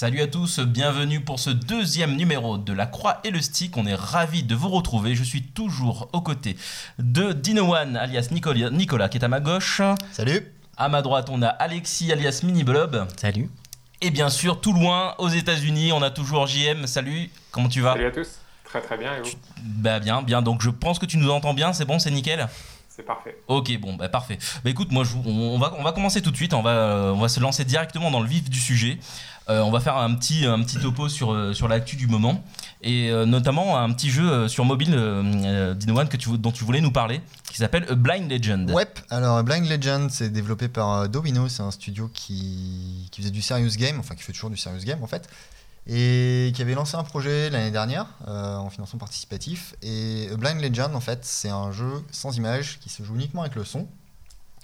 [0.00, 3.76] Salut à tous, bienvenue pour ce deuxième numéro de La Croix et le Stick.
[3.76, 5.16] On est ravis de vous retrouver.
[5.16, 6.56] Je suis toujours aux côtés
[7.00, 9.82] de Dino One, alias Nicolas, Nicolas, qui est à ma gauche.
[10.12, 10.52] Salut.
[10.76, 13.08] À ma droite, on a Alexis, alias Mini Blob.
[13.16, 13.50] Salut.
[14.00, 16.86] Et bien sûr, tout loin, aux États-Unis, on a toujours JM.
[16.86, 17.94] Salut, comment tu vas?
[17.94, 18.38] Salut à tous.
[18.62, 19.30] Très très bien et vous?
[19.64, 20.42] Bah bien, bien.
[20.42, 22.46] Donc je pense que tu nous entends bien, c'est bon, c'est nickel?
[22.88, 23.36] C'est parfait.
[23.46, 24.38] Ok, bon, bah parfait.
[24.64, 26.52] Bah écoute, moi, je, vous- on, on va, on va commencer tout de suite.
[26.54, 28.98] On va, euh, on va se lancer directement dans le vif du sujet.
[29.50, 32.44] Euh, on va faire un petit, un petit topo sur, euh, sur l'actu du moment
[32.82, 34.90] et euh, notamment un petit jeu sur mobile,
[35.76, 38.70] Dino One, que tu, dont tu voulais nous parler, qui s'appelle A Blind Legend.
[38.70, 43.42] Ouais, alors Blind Legend, c'est développé par Domino, c'est un studio qui, qui faisait du
[43.42, 45.28] serious game, enfin qui fait toujours du serious game en fait,
[45.88, 49.74] et qui avait lancé un projet l'année dernière euh, en financement participatif.
[49.82, 53.40] Et A Blind Legend, en fait, c'est un jeu sans image qui se joue uniquement
[53.40, 53.88] avec le son.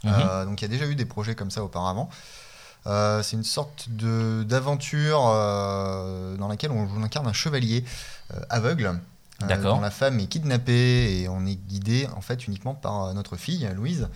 [0.04, 0.12] Mhm.
[0.12, 2.10] Euh, donc il y a déjà eu des projets comme ça auparavant.
[2.86, 7.84] Euh, c'est une sorte de- d'aventure euh, dans laquelle on, on incarne un chevalier
[8.34, 9.00] euh, aveugle.
[9.40, 9.74] D'accord.
[9.76, 13.68] dont la femme est kidnappée et on est guidé en fait uniquement par notre fille
[13.74, 14.08] Louise.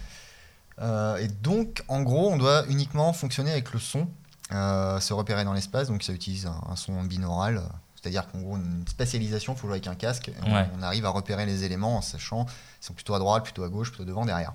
[0.81, 4.07] Et donc en gros on doit uniquement fonctionner avec le son,
[4.53, 5.89] se repérer dans l'espace.
[5.89, 7.63] Donc ça utilise un, un son binaural,
[8.01, 10.29] c'est-à-dire qu'en gros une spatialisation, il faut jouer avec un casque.
[10.29, 10.69] et on, Ouais.
[10.79, 12.47] on arrive à repérer les éléments en sachant
[12.81, 14.53] ils sont plutôt à droite, plutôt à gauche, plutôt devant, derrière.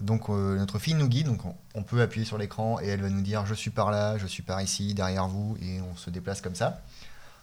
[0.00, 3.02] Donc euh, notre fille nous guide, donc on, on peut appuyer sur l'écran et elle
[3.02, 5.94] va nous dire je suis par là, je suis par ici, derrière vous, et on
[5.96, 6.80] se déplace comme ça.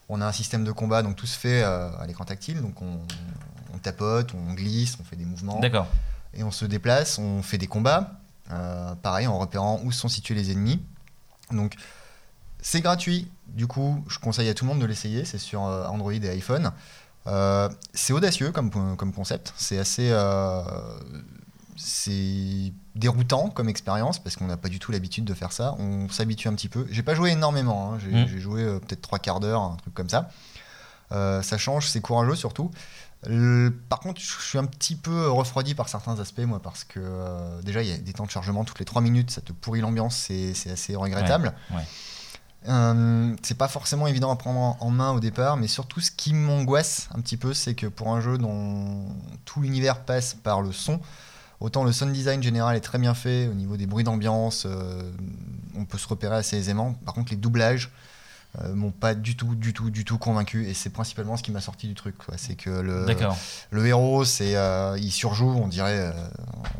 [0.09, 2.81] On a un système de combat, donc tout se fait euh, à l'écran tactile, donc
[2.81, 2.99] on,
[3.73, 5.87] on tapote, on glisse, on fait des mouvements, D'accord.
[6.33, 8.13] et on se déplace, on fait des combats,
[8.51, 10.81] euh, pareil en repérant où sont situés les ennemis.
[11.51, 11.75] Donc
[12.61, 16.13] c'est gratuit, du coup je conseille à tout le monde de l'essayer, c'est sur Android
[16.13, 16.71] et iPhone.
[17.93, 20.11] C'est audacieux comme, comme concept, c'est assez...
[21.81, 25.75] c'est déroutant comme expérience parce qu'on n'a pas du tout l'habitude de faire ça.
[25.79, 26.85] On s'habitue un petit peu.
[26.91, 27.99] J'ai pas joué énormément, hein.
[27.99, 28.27] j'ai Mm.
[28.27, 30.29] j'ai joué euh, peut-être trois quarts d'heure, un truc comme ça.
[31.11, 32.69] Euh, ça change, c'est courageux surtout.
[33.27, 36.99] Le- par contre, je suis un petit peu refroidi par certains aspects, moi, parce que
[37.03, 39.51] euh, déjà, il y a des temps de chargement toutes les 3 minutes, ça te
[39.53, 41.53] pourrit l'ambiance, c'est assez regrettable.
[41.71, 41.83] Ouais, ouais.
[42.67, 46.11] Euh, c'est pas forcément évident à prendre en, en main au départ, mais surtout, ce
[46.11, 49.05] qui m'angoisse un petit peu, c'est que pour un jeu dont
[49.45, 50.99] tout l'univers passe par le son,
[51.59, 55.11] autant le sound design général est très bien fait au niveau des bruits d'ambiance, euh,
[55.75, 56.93] on peut se repérer assez aisément.
[57.05, 57.91] Par contre, les doublages
[58.61, 61.51] euh, m'ont pas du tout, du tout, du tout convaincu, et c'est principalement ce qui
[61.51, 62.15] m'a sorti du truc.
[62.37, 66.11] C'est que le, héros, c'est, euh, il surjoue, on dirait, euh,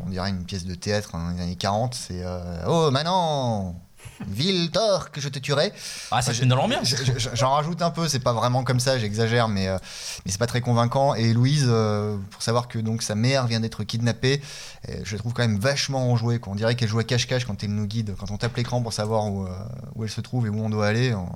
[0.04, 1.94] on dirait une pièce de théâtre dans les années 40.
[1.94, 3.80] C'est euh, Oh, maintenant,
[4.26, 4.70] ville
[5.12, 5.72] que je te tuerai.
[6.10, 6.94] Ah, met dans l'ambiance.
[7.34, 9.78] J'en rajoute un peu, c'est pas vraiment comme ça, j'exagère, mais, euh,
[10.24, 11.14] mais c'est pas très convaincant.
[11.14, 14.42] Et Louise, euh, pour savoir que donc sa mère vient d'être kidnappée,
[14.88, 16.38] euh, je la trouve quand même vachement enjouée.
[16.38, 16.52] Quoi.
[16.52, 18.14] On dirait qu'elle joue à cache-cache quand elle nous guide.
[18.18, 19.50] Quand on tape l'écran pour savoir où, euh,
[19.94, 21.28] où elle se trouve et où on doit aller, on,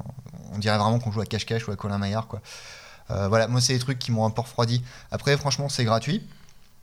[0.52, 2.26] on dirait vraiment qu'on joue à cache-cache ou à Colin Maillard.
[2.26, 2.40] Quoi.
[3.08, 4.82] Voilà, moi, c'est des trucs qui m'ont un peu refroidi.
[5.10, 6.26] Après, franchement, c'est gratuit.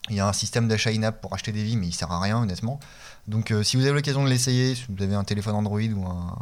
[0.10, 2.20] Il y a un système d'achat in-app pour acheter des vies, mais il sert à
[2.20, 2.80] rien, honnêtement.
[3.28, 6.06] Donc, euh, si vous avez l'occasion de l'essayer, si vous avez un téléphone Android ou
[6.08, 6.36] un,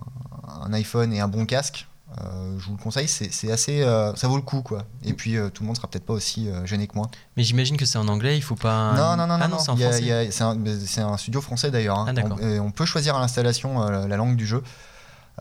[0.66, 1.88] un iPhone et un bon casque,
[2.22, 3.08] euh, je vous le conseille.
[3.08, 4.86] C'est assez, euh, ça vaut le coup, quoi.
[5.04, 7.10] Et puis, euh, tout le monde sera peut-être pas aussi gêné que moi.
[7.38, 8.94] Mais j'imagine que c'est en anglais, il faut pas.
[8.94, 12.00] Non, non, non, ah non, non, c'est un, studio français d'ailleurs.
[12.00, 12.06] hein.
[12.10, 12.40] Ah, d'accord.
[12.42, 14.64] on, peut choisir à l'installation la, la langue du jeu.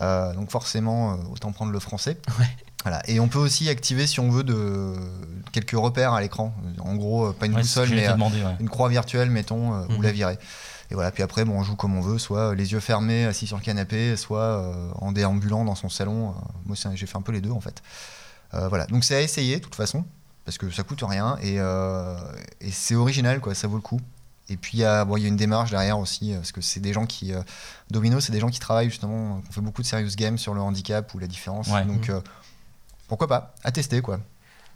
[0.01, 2.19] Donc forcément, autant prendre le français.
[2.39, 2.47] Ouais.
[2.85, 3.03] Voilà.
[3.09, 4.95] Et on peut aussi activer, si on veut, de,
[5.51, 6.55] quelques repères à l'écran.
[6.79, 8.57] En gros, pas une Ouais, boussole, mais ouais.
[8.61, 10.03] une croix virtuelle, mettons, euh, ou Mhm.
[10.03, 10.39] la virer.
[10.91, 13.47] Et voilà, puis après, bon, on joue comme on veut, soit les yeux fermés, assis
[13.47, 16.31] sur le canapé, soit euh, en déambulant dans son salon.
[16.31, 16.33] Euh,
[16.65, 17.83] moi, j'ai fait un peu les deux, en fait.
[18.55, 20.05] Euh, voilà, donc c'est à essayer, de toute façon,
[20.47, 22.17] parce que ça coûte rien, et, euh,
[22.63, 24.01] et c'est original, quoi, ça vaut le coup.
[24.49, 26.53] Et puis, il y, a, bon, il y a une démarche derrière aussi, euh, parce
[26.53, 27.35] que c'est des gens qui...
[27.35, 27.43] euh,
[27.91, 30.39] Domino, c'est des gens qui travaillent, justement, euh, qui ont fait beaucoup de serious games
[30.39, 31.69] sur le handicap ou la différence.
[31.69, 31.85] Ouais.
[31.85, 32.23] Donc, euh,
[33.09, 34.21] pourquoi pas À tester, quoi.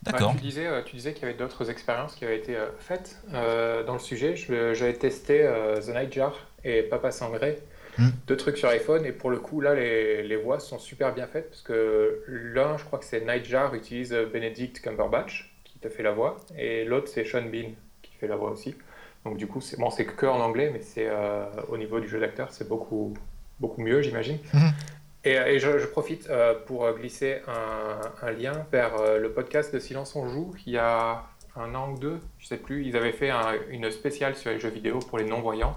[0.04, 0.30] D'accord.
[0.30, 2.66] Ouais, tu disais, euh, tu disais qu'il y avait d'autres expériences qui avaient été euh,
[2.78, 4.34] faites euh, dans le sujet.
[4.36, 5.48] Je- J'avais testé
[5.84, 6.34] The Nightjar
[6.64, 7.58] et Papa Sangré,
[7.98, 8.08] Hmm.
[8.26, 9.04] deux trucs sur iPhone.
[9.04, 12.78] Et pour le coup, là, les, les voix sont super bien faites parce que l'un,
[12.78, 17.08] je crois que c'est Nightjar, utilise Benedict Cumberbatch qui te fait la voix, et l'autre,
[17.08, 18.74] c'est Sean Bean qui fait la voix aussi.
[19.26, 22.08] Donc du coup, c'est bon, c'est que en anglais, mais c'est euh, au niveau du
[22.08, 23.12] jeu d'acteur, c'est beaucoup
[23.60, 24.38] beaucoup mieux, j'imagine.
[24.54, 24.72] Mhm.
[25.24, 27.42] Et, et je, profite euh, pour glisser
[28.22, 30.52] un, lien vers euh, le podcast de Silence on joue.
[30.66, 31.24] Il y a
[31.54, 34.58] un an ou deux, je sais plus, ils avaient fait un- une spéciale sur les
[34.58, 35.76] jeux vidéo pour les non-voyants.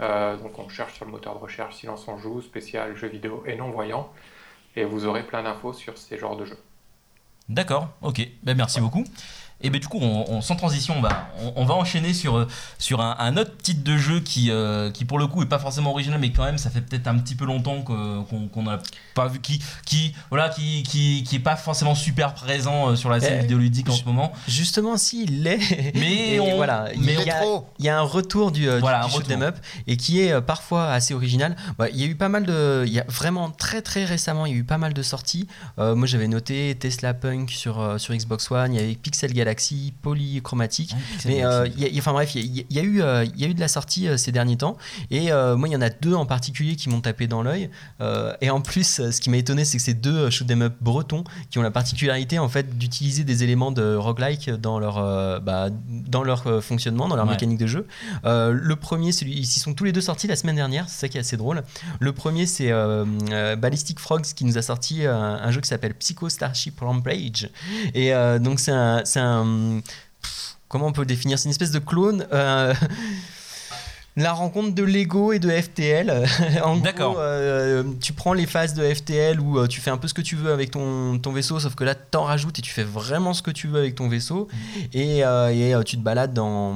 [0.00, 3.44] Euh, donc on cherche sur le moteur de recherche Silence on joue, spécial jeux vidéo
[3.46, 4.12] et non-voyants.
[4.76, 6.58] Et vous aurez plein d'infos sur ces genres de jeux.
[7.48, 9.04] D'accord, ok, ben, merci beaucoup.
[9.60, 12.46] Et ben du coup, on, on- sans transition, on va, on, on va enchaîner sur,
[12.78, 15.58] sur un, un autre titre de jeu qui, euh, qui pour le coup est pas
[15.58, 18.78] forcément original, mais quand même, ça fait peut-être un petit peu longtemps qu'on qu'on n'a
[19.14, 23.10] pas vu, qui, qui voilà, qui, qui, qui est pas forcément super présent euh, sur
[23.10, 24.32] la scène Eh, vidéoludique en ce moment.
[24.46, 25.58] Justement, si, il l'est.
[25.96, 27.66] Mais Et on- voilà, mais il y a, trop.
[27.80, 29.56] il y a un retour du, euh, du- Voilà, du up
[29.88, 31.56] et qui est euh, parfois assez original.
[31.78, 34.46] Bah, il y a eu pas mal de, il y a vraiment très très récemment,
[34.46, 35.48] il y a eu pas mal de sorties.
[35.80, 38.72] Euh, moi, j'avais noté Tesla Punk sur sur Xbox One.
[38.74, 39.47] Il y avait Pixel Galaxy,
[40.02, 40.94] Polychromatic.
[41.26, 42.78] Mais euh, il y a- il y a- enfin bref, il y, a- il y
[42.78, 44.76] a eu, euh, il y a eu de la sortie euh, ces derniers temps.
[45.10, 47.70] Et euh, moi, il y en a deux en particulier qui m'ont tapé dans l'œil.
[48.00, 50.50] Euh, et en plus, euh, ce qui m'a étonné, c'est que c'est deux euh, shoot
[50.50, 54.78] 'em up bretons qui ont la particularité en fait d'utiliser des éléments de roguelike dans
[54.78, 57.32] leur, euh, bah, dans leur euh, fonctionnement, dans leur Ouais.
[57.32, 57.86] mécanique de jeu.
[58.24, 60.88] Euh, le premier, celui, ils sont tous les deux sortis la semaine dernière.
[60.88, 61.62] C'est ça qui est assez drôle.
[62.00, 65.68] Le premier, c'est euh, euh, Ballistic Frogs qui nous a sorti un, un jeu qui
[65.68, 67.50] s'appelle Psycho Starship Rampage.
[67.94, 69.02] Et euh, donc c'est un,
[69.38, 69.80] un
[70.22, 71.38] pff, comment on peut définir?
[71.38, 72.26] C'est une espèce de clone.
[72.32, 72.74] euh,
[74.16, 76.26] La rencontre de Lego et de FTL.
[76.64, 77.12] en D'accord.
[77.12, 80.14] gros, euh, tu prends les phases de FTL où euh, tu fais un peu ce
[80.14, 82.82] que tu veux avec ton, ton vaisseau, sauf que là, t'en rajoutes et tu fais
[82.82, 84.48] vraiment ce que tu veux avec ton vaisseau.
[84.92, 86.74] Et, euh, et, euh, tu te balades dans,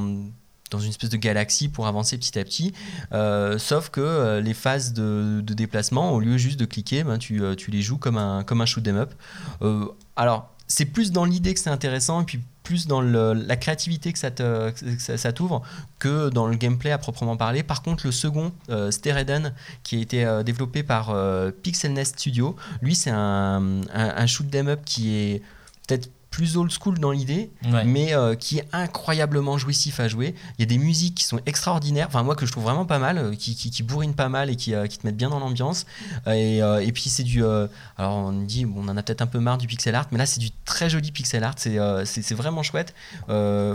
[0.70, 2.74] dans une espèce de galaxie pour avancer petit à petit.
[3.12, 7.18] Euh, sauf que euh, les phases de, de déplacement, au lieu juste de cliquer, ben,
[7.18, 9.14] tu, euh, tu les joues comme un, comme un shoot 'em up.
[9.62, 14.12] Euh, alors, c'est plus dans l'idée que c'est intéressant et puis plus dans la créativité
[14.12, 15.62] que ça t'ouvre
[15.98, 17.62] que dans le gameplay à proprement parler.
[17.62, 22.18] Par contre, le second, euh, Stereden, qui a été euh, développé par euh, Pixel Nest
[22.18, 25.42] Studio, lui, c'est un shoot 'em up qui est
[25.86, 27.84] peut-être plus old school dans l'idée, Ouais.
[27.84, 30.34] mais euh, qui est incroyablement jouissif à jouer.
[30.58, 32.98] Il y a des musiques qui sont extraordinaires, enfin moi que je trouve vraiment pas
[32.98, 35.28] mal, euh, qui, qui, qui bourrinent pas mal et qui, euh, qui te mettent bien
[35.30, 35.84] dans l'ambiance.
[36.26, 37.44] Et, euh, et puis c'est du...
[37.44, 40.26] alors on dit, on en a peut-être un peu marre du pixel art, mais là
[40.26, 41.76] c'est du très joli pixel art, c'est
[42.06, 42.94] c'est- c'est vraiment chouette.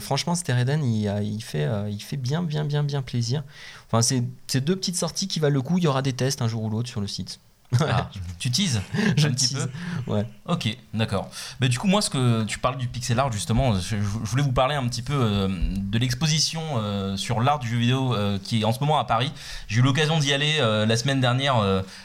[0.01, 3.43] Franchement, Stereden, il, il, fait, il fait bien, bien, bien, bien plaisir.
[3.87, 5.77] Enfin, c'est c'est deux petites sorties qui valent le coup.
[5.77, 7.39] Il y aura des tests un jour ou l'autre sur le site.
[7.81, 8.09] Ah,
[8.39, 8.81] tu teases
[9.17, 9.69] Je un petit tease.
[10.05, 10.13] peu.
[10.13, 10.25] Ouais.
[10.45, 11.29] Ok, d'accord.
[11.59, 14.43] Mais du coup, moi, ce que tu parles du pixel art, justement, je, je voulais
[14.43, 18.39] vous parler un petit peu euh, de l'exposition euh, sur l'art du jeu vidéo euh,
[18.41, 19.31] qui est en ce moment à Paris.
[19.67, 21.55] J'ai eu l'occasion d'y aller la semaine dernière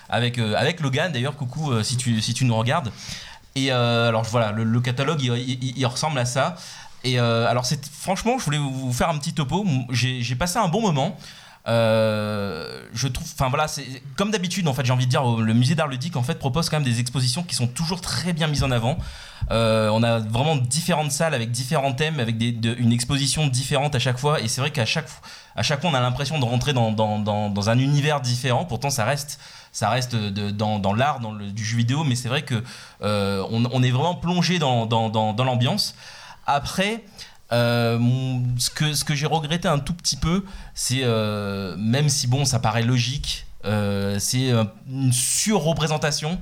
[0.09, 2.91] avec, avec Logan, d'ailleurs, coucou si, tu, si tu nous regardes.
[3.55, 6.57] Et alors voilà, le, le catalogue, il, il- il ressemble à ça.
[7.05, 9.65] Et alors, franchement, je voulais vous faire un petit topo.
[9.91, 11.17] J'ai passé un bon moment.
[11.69, 13.85] Euh, je trouve, enfin voilà, c'est
[14.17, 14.85] comme d'habitude en fait.
[14.85, 17.45] J'ai envie de dire, le musée d'art ludique en fait propose quand même des expositions
[17.45, 18.99] qui sont toujours très bien mises en avant.
[19.51, 24.19] Euh, on a vraiment différentes salles avec différents thèmes, avec une exposition différente à chaque
[24.19, 24.41] fois.
[24.41, 25.09] Et c'est vrai qu'à chaque,
[25.55, 28.65] à chaque fois, on a l'impression de rentrer dans, un univers différent.
[28.65, 29.39] Pourtant, ça reste,
[29.71, 32.03] ça reste dans, l'art, dans le, du jeu vidéo.
[32.03, 32.63] Mais c'est vrai que
[33.03, 34.89] euh, est vraiment plongé dans
[35.45, 35.95] l'ambiance.
[36.47, 37.05] Après.
[37.53, 37.99] Euh,
[38.59, 40.45] ce que, ce que j'ai regretté un tout petit peu,
[40.75, 44.51] c'est euh, même si bon, ça paraît logique, euh, c'est
[44.91, 46.39] une surreprésentation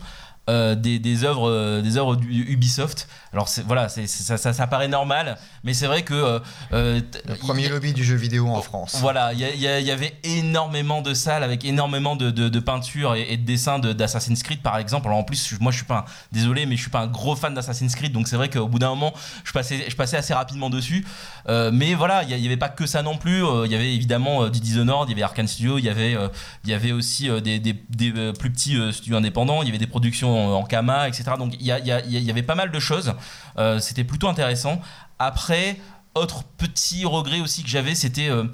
[0.49, 3.09] euh, des, des œuvres, euh, des œuvres Ubisoft.
[3.33, 6.39] Alors voilà, ça, ça, ça paraît normal, mais c'est vrai que euh,
[6.73, 8.97] euh, Le premier lobby du jeu vidéo en France.
[9.01, 13.27] voilà, il y, y avait énormément de salles avec énormément de, de, de peintures et,
[13.33, 15.07] et de dessins de- d'Assassin's Creed par exemple.
[15.07, 17.37] Alors en plus, moi je suis pas un, désolé, mais je suis pas un gros
[17.37, 19.13] fan d'Assassin's Creed, donc c'est vrai qu'au bout d'un moment,
[19.45, 21.07] je passais, je passais assez rapidement dessus.
[21.49, 23.45] Euh, mais voilà, il y, a- il y avait pas que ça non plus.
[23.45, 25.89] Euh, Il y avait évidemment euh, du Dishonored, il y avait Arkane Studio, il y
[25.89, 26.29] avait, euh,
[26.65, 29.67] il y avait aussi euh, des, des- des, euh, plus petits euh, studios indépendants, il
[29.67, 31.25] y avait des productions en, Kama, etc.
[31.39, 33.15] Donc il y, y avait pas mal de choses.
[33.59, 34.81] Euh, C'était plutôt intéressant.
[35.19, 35.79] Après,
[36.15, 38.45] autre petit regret aussi que j'avais, c'était euh,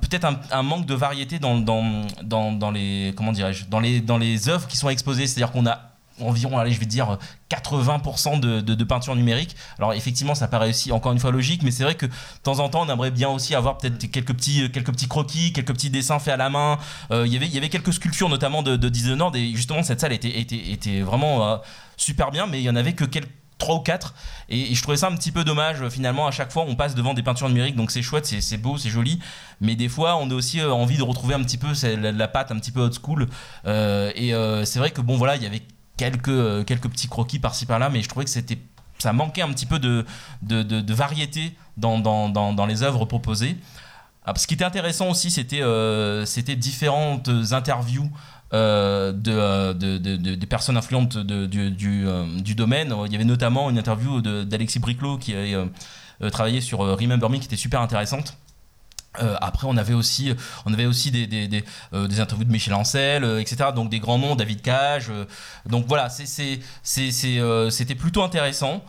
[0.00, 4.00] peut-être un, un manque de variété dans, dans, dans, dans les comment dirais-je dans les
[4.00, 5.26] dans les œuvres qui sont exposées.
[5.26, 7.18] C'est-à-dire qu'on a environ, allez, je vais dire
[7.50, 9.56] 80% de, de, de peinture numérique.
[9.78, 12.58] Alors effectivement, ça paraît aussi encore une fois logique, mais c'est vrai que de temps
[12.58, 15.90] en temps, on aimerait bien aussi avoir peut-être quelques petits, quelques petits croquis, quelques petits
[15.90, 16.78] dessins faits à la main.
[17.10, 19.82] Euh, il y avait, il y avait quelques sculptures notamment de, de Dishonored et justement
[19.82, 21.56] cette salle était, était, était vraiment euh,
[21.96, 24.14] super bien, mais il y en avait que quelques trois ou quatre
[24.48, 26.96] et, et je trouvais ça un petit peu dommage finalement à chaque fois on passe
[26.96, 29.20] devant des peintures numériques donc c'est chouette c'est beau c'est joli
[29.60, 32.28] mais des fois on a aussi euh, envie de retrouver un petit peu la, la
[32.28, 33.28] patte un petit peu old school
[33.64, 35.62] Euh, et euh, c'est vrai que bon voilà il y avait
[35.96, 38.58] quelques euh, quelques petits croquis par-ci par-là mais je trouvais que c'était
[38.98, 40.06] ça manquait un petit peu de,
[40.42, 43.56] de, de- variété dans, dans, dans, dans les œuvres proposées
[44.24, 46.24] ah, ce qui était intéressant aussi, c'était euh,
[46.56, 48.08] différentes interviews
[48.54, 52.94] euh, de, euh, de, de- de- des personnes influentes du, du, euh, du domaine.
[53.06, 55.56] Il y avait notamment une interview d'Alexis Briclot qui avait
[56.30, 58.36] travaillé sur Remember Me qui était super intéressante.
[59.20, 60.32] Euh, après, on avait aussi,
[60.64, 63.70] on avait aussi des, des, des, euh, des interviews de Michel Ancel, euh, etc.
[63.74, 65.10] Donc des grands noms, David Cage.
[65.66, 68.82] donc voilà, c'était plutôt intéressant.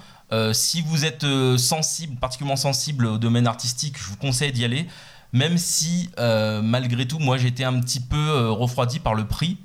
[0.53, 1.25] Si vous êtes
[1.57, 4.87] sensible, particulièrement sensible au domaine artistique, je vous conseille d'y aller.
[5.31, 9.57] Même si, malgré tout, moi j'étais un petit peu refroidi par le prix.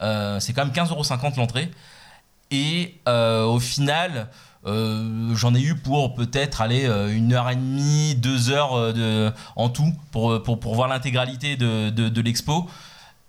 [0.00, 1.70] C'est quand même 15,50€ l'entrée.
[2.52, 4.28] Et au final,
[4.64, 9.30] euh, j'en ai eu pour peut-être aller euh, une heure et demie, deux heures euh,
[9.56, 12.68] en tout pour, pour, pour voir l'intégralité de, de, l'expo.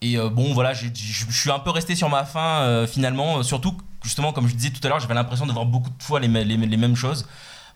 [0.02, 0.88] Et bon, voilà, je
[1.32, 3.42] suis un peu resté sur ma faim finalement.
[3.42, 6.20] Surtout, justement, comme je disais tout à l'heure, j'avais l'impression de voir beaucoup de fois
[6.20, 7.26] les, les, les mêmes choses.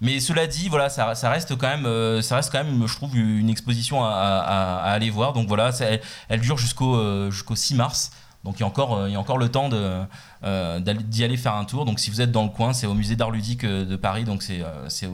[0.01, 3.49] Mais cela dit, voilà, ça, reste quand même, ça reste quand même, je trouve, une
[3.49, 5.31] exposition à, aller voir.
[5.31, 8.11] Donc voilà, elle, elle dure jusqu'au jusqu'au 6 mars.
[8.43, 10.01] Donc il y a encore, il y a encore le temps de,
[10.43, 11.85] d'y aller faire un tour.
[11.85, 14.23] Donc si vous êtes dans le coin, c'est au musée d'art ludique euh, de Paris.
[14.23, 15.07] Donc c'est euh,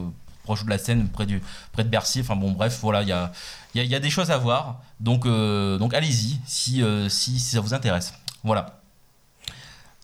[0.44, 2.20] proche de la Seine, près, du, près de Bercy.
[2.20, 3.32] Enfin bon, bref, voilà, il y a,
[3.74, 4.82] y, a, il y a des choses à voir.
[5.00, 8.12] Donc, euh, donc allez-y si, euh, si, si ça vous intéresse.
[8.42, 8.80] Voilà.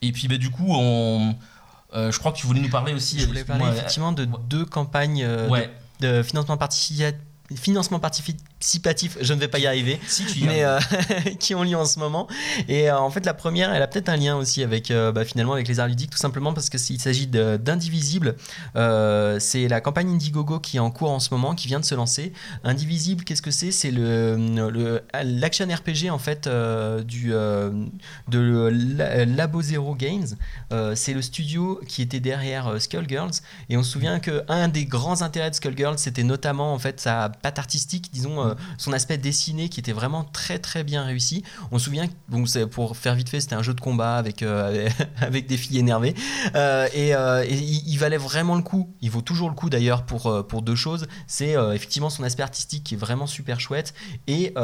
[0.02, 1.36] Et puis bah, du coup, on,
[1.94, 3.18] euh, je crois que tu voulais nous parler aussi.
[3.20, 5.48] Je voulais parler effectivement de deux campagnes euh,
[6.00, 7.20] de- de, financement participatif.
[7.56, 10.78] Financement participatif, je ne vais pas y arriver, Si tu y mais euh,
[11.40, 12.28] qui ont lieu en ce moment.
[12.68, 15.24] Et euh, en fait, la première, elle a peut-être un lien aussi avec euh, bah,
[15.24, 18.36] finalement avec les arts ludiques, tout simplement parce que s'il s'agit d'Indivisible,
[18.74, 21.94] c'est la campagne Indiegogo qui est en cours en ce moment, qui vient de se
[21.94, 22.32] lancer.
[22.64, 23.72] Indivisible, qu'est-ce que c'est?
[23.72, 26.48] C'est le l'action RPG en fait
[27.06, 27.30] du
[28.28, 30.26] de la- Labo Zero Games.
[30.94, 33.40] C'est le studio qui était derrière Skullgirls.
[33.68, 37.00] Et on se souvient que un des grands intérêts de Skullgirls, c'était notamment en fait
[37.00, 41.42] sa patte artistique, disons euh, son aspect dessiné qui était vraiment très très bien réussi.
[41.72, 44.88] On se souvient, bon, pour faire vite fait, c'était un jeu de combat avec euh,
[45.20, 46.14] avec des filles énervées.
[46.54, 47.10] Euh, et,
[47.50, 48.94] il, il valait vraiment le coup.
[49.00, 51.06] Il vaut toujours le coup d'ailleurs pour pour deux choses.
[51.26, 53.94] C'est effectivement son aspect artistique qui est vraiment super chouette
[54.26, 54.54] et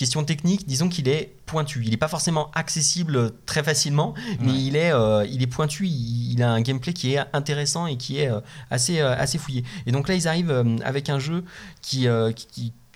[0.00, 1.82] Question technique, disons qu'il est pointu.
[1.84, 4.58] Il n'est pas forcément accessible très facilement, mais Ouais.
[4.58, 5.86] il est, euh, il est pointu.
[5.86, 8.40] Il, il a un gameplay qui est intéressant et qui est euh,
[8.70, 9.62] assez, euh, assez fouillé.
[9.84, 11.44] Et donc là, ils arrivent avec un jeu
[11.82, 12.06] qui,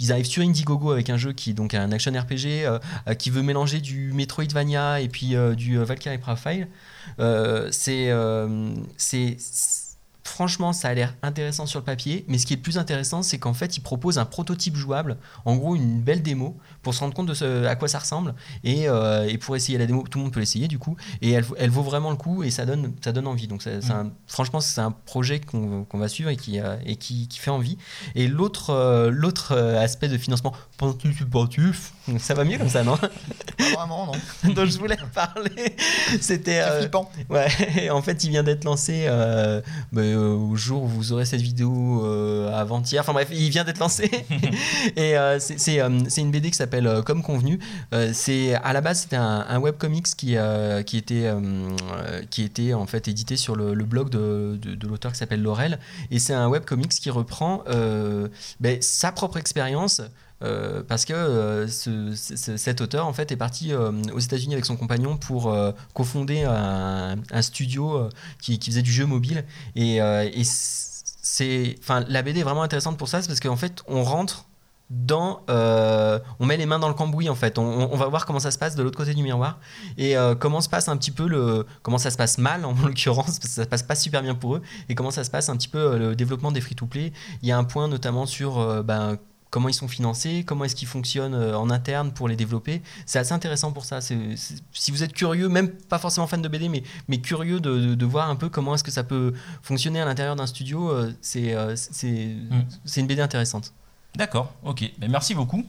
[0.01, 2.79] ils arrivent sur Indiegogo avec un jeu qui est donc un action RPG euh,
[3.19, 6.69] qui veut mélanger du Metroidvania et puis euh, du Valkyrie Profile.
[7.19, 9.85] C'est, euh, c'est, c'est-
[10.27, 13.23] franchement, ça a l'air intéressant sur le papier, mais ce qui est le plus intéressant,
[13.23, 17.01] c'est qu'en fait, ils proposent un prototype jouable, en gros une belle démo, pour se
[17.01, 20.05] rendre compte de ce, à quoi ça ressemble et, euh, et pour essayer la démo.
[20.09, 22.51] Tout le monde peut l'essayer du coup, et elle, elle vaut vraiment le coup et
[22.53, 23.49] ça donne, ça donne envie.
[23.49, 26.77] Donc, c'est- c'est un- franchement, c'est un projet qu'on qu'on va suivre et qui, euh,
[26.87, 27.77] et qui, qui fait envie.
[28.15, 32.97] Et l'autre euh, l'autre aspect de financement, participatif, ça va mieux comme ça, non?
[32.97, 33.09] Pas
[33.75, 34.53] vraiment, non.
[34.55, 35.75] Dont je voulais parler,
[36.21, 36.53] c'était.
[36.55, 37.11] C'est euh, flippant.
[37.31, 37.49] Ouais,
[37.91, 39.61] en fait, il vient d'être lancé euh,
[39.93, 43.01] bah, euh, au jour où vous aurez cette vidéo euh, avant-hier.
[43.01, 44.11] Enfin bref, il vient d'être lancé.
[44.97, 47.59] et euh, c'est c'est, euh, c'est une BD qui s'appelle euh, Comme convenu.
[47.93, 51.31] Euh, c'est à la base c'était un, un webcomics qui euh, qui était
[52.31, 55.79] qui était en fait édité sur le, blog de, l'auteur qui s'appelle Laurel.
[56.11, 57.63] Et c'est un webcomics qui reprend
[58.61, 60.03] ben, sa propre expérience.
[60.89, 65.17] parce que ce- ce- cet auteur en fait est parti aux États-Unis avec son compagnon
[65.17, 65.55] pour
[65.95, 68.09] cofonder un, studio
[68.41, 69.45] qui, faisait du jeu mobile
[69.77, 73.83] et, et c'est enfin la BD est vraiment intéressante pour ça c'est parce qu'en fait
[73.89, 74.45] on rentre
[74.91, 78.27] dans euh, on met les mains dans le cambouis en fait on, on va voir
[78.27, 79.59] comment ça se passe de l'autre côté du miroir
[79.97, 82.75] et euh, comment se passe un petit peu le comment ça se passe mal en
[82.85, 85.31] l'occurrence parce que ça se passe pas super bien pour eux et comment ça se
[85.31, 87.13] passe un petit peu euh, le développement des free to play
[87.43, 89.17] il y a un point notamment sur euh, ben,
[89.51, 92.83] comment ils sont financés, comment est-ce qu'ils fonctionnent en interne pour les développer.
[93.07, 94.01] C'est assez intéressant pour ça.
[94.01, 97.95] Si vous êtes curieux, même pas forcément fan de BD, mais, mais curieux de, de-
[97.95, 101.55] de voir un peu comment est-ce que ça peut fonctionner à l'intérieur d'un studio, c'est
[101.77, 102.35] c'est
[102.85, 103.73] c'est une BD intéressante.
[104.17, 104.91] D'accord, ok.
[105.09, 105.67] Merci beaucoup.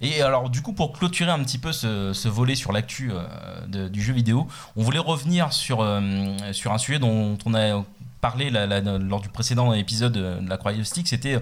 [0.00, 4.02] Et alors, du coup, pour clôturer un petit peu ce, volet sur l'actu euh, du
[4.02, 6.36] jeu vidéo, on voulait revenir sur, euh,
[6.66, 7.84] un sujet dont on a
[8.20, 11.40] parlé lors du précédent épisode de la Croix Stick, c'était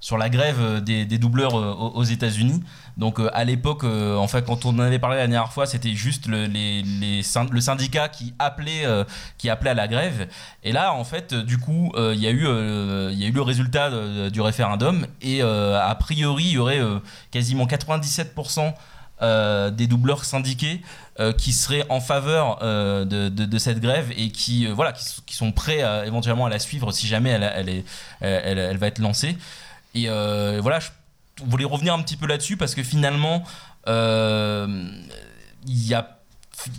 [0.00, 2.62] sur la grève des, des doubleurs euh, aux aux États-Unis.
[2.96, 5.66] Donc, euh, à l'époque, euh, en fait, quand on en avait parlé la dernière fois,
[5.66, 9.04] c'était juste le, syndicat qui appelait, euh,
[9.46, 10.28] à la grève.
[10.64, 13.90] Et là, en fait, euh, du coup, euh, il y, a eu, euh, le résultat
[14.30, 15.06] du référendum.
[15.22, 16.98] Et euh, a priori, il y aurait euh,
[17.30, 18.74] quasiment 97%
[19.22, 20.80] euh, des doubleurs syndiqués
[21.20, 25.52] euh, qui seraient en faveur euh, de, cette grève et qui, euh, voilà, qui, sont
[25.52, 29.36] prêts éventuellement à la suivre si jamais elle va être lancée.
[29.94, 30.88] Et euh, voilà, je
[31.44, 33.44] voulais revenir un petit peu là-dessus parce que finalement,
[33.88, 34.88] euh,
[35.66, 35.86] il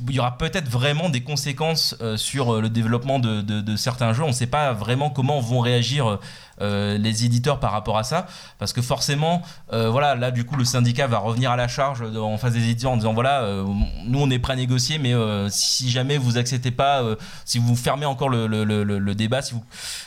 [0.10, 4.24] y aura peut-être vraiment des conséquences euh, sur le développement de certains jeux.
[4.24, 6.20] On ne sait pas vraiment comment vont réagir
[6.62, 8.28] euh, les éditeurs par rapport à ça,
[8.60, 9.42] parce que forcément,
[9.74, 12.64] euh, voilà, là du coup le syndicat va revenir à la charge en face des
[12.70, 13.66] éditeurs en disant voilà, euh,
[14.06, 17.16] nous on est prêt à négocier, mais euh, si jamais vous acceptez pas, euh,
[17.46, 19.64] si vous fermez encore le, le- le- débat, si vous,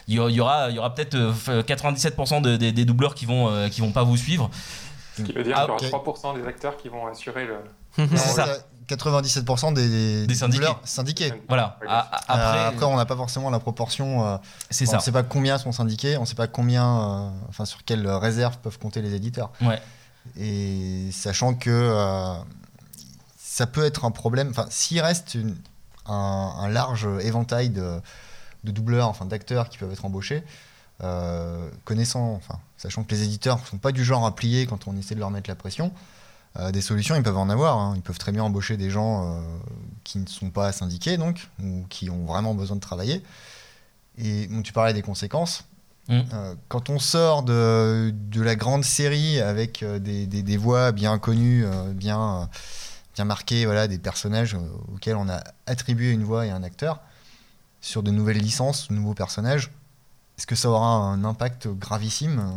[0.08, 2.84] il y aura, il y aura, il y aura peut-être euh, 97% de- des- des
[2.84, 4.50] doubleurs qui vont, euh, qui vont pas vous suivre.
[5.16, 6.14] Ce qui veut dire Ah, qu'il y aura ok.
[6.16, 7.56] 3% des acteurs qui vont assurer le.
[8.10, 8.46] C'est ça.
[8.90, 10.58] Euh, 97% des, Des syndiqués.
[10.58, 11.32] doubleurs syndiqués.
[11.48, 11.78] Voilà.
[11.80, 14.26] Ouais, A- a- Après, Après, après, on n'a pas forcément la proportion.
[14.26, 14.36] euh,
[14.70, 14.96] c'est on ça.
[14.98, 18.06] ne sait pas combien sont syndiqués, on ne sait pas combien, euh, enfin sur quelles
[18.08, 19.50] réserves peuvent compter les éditeurs.
[19.62, 19.80] Ouais.
[20.38, 22.34] Et sachant que euh,
[23.38, 24.48] ça peut être un problème.
[24.50, 25.56] Enfin, s'il reste une-
[26.06, 26.12] un,
[26.60, 28.00] un large éventail de,
[28.64, 30.44] de doubleurs, enfin d'acteurs qui peuvent être embauchés,
[31.02, 34.86] euh, connaissant, enfin, sachant que les éditeurs ne sont pas du genre à plier quand
[34.86, 35.92] on essaie de leur mettre la pression.
[36.58, 37.78] Euh, des solutions, ils peuvent en avoir.
[37.78, 37.92] hein.
[37.96, 39.40] Ils peuvent très bien embaucher des gens euh,
[40.04, 43.22] qui ne sont pas syndiqués, donc, ou qui ont vraiment besoin de travailler.
[44.18, 45.64] Et bon, tu parlais des conséquences.
[46.08, 46.20] Mm.
[46.34, 51.18] Euh, quand on sort de, de la grande série avec des, des- des voix bien
[51.18, 52.48] connues, bien,
[53.14, 54.56] bien marquées, voilà, des personnages
[54.92, 57.00] auxquels on a attribué une voix et un acteur,
[57.80, 59.70] sur de nouvelles licences, de nouveaux personnages,
[60.38, 62.56] est-ce que ça aura un impact gravissime?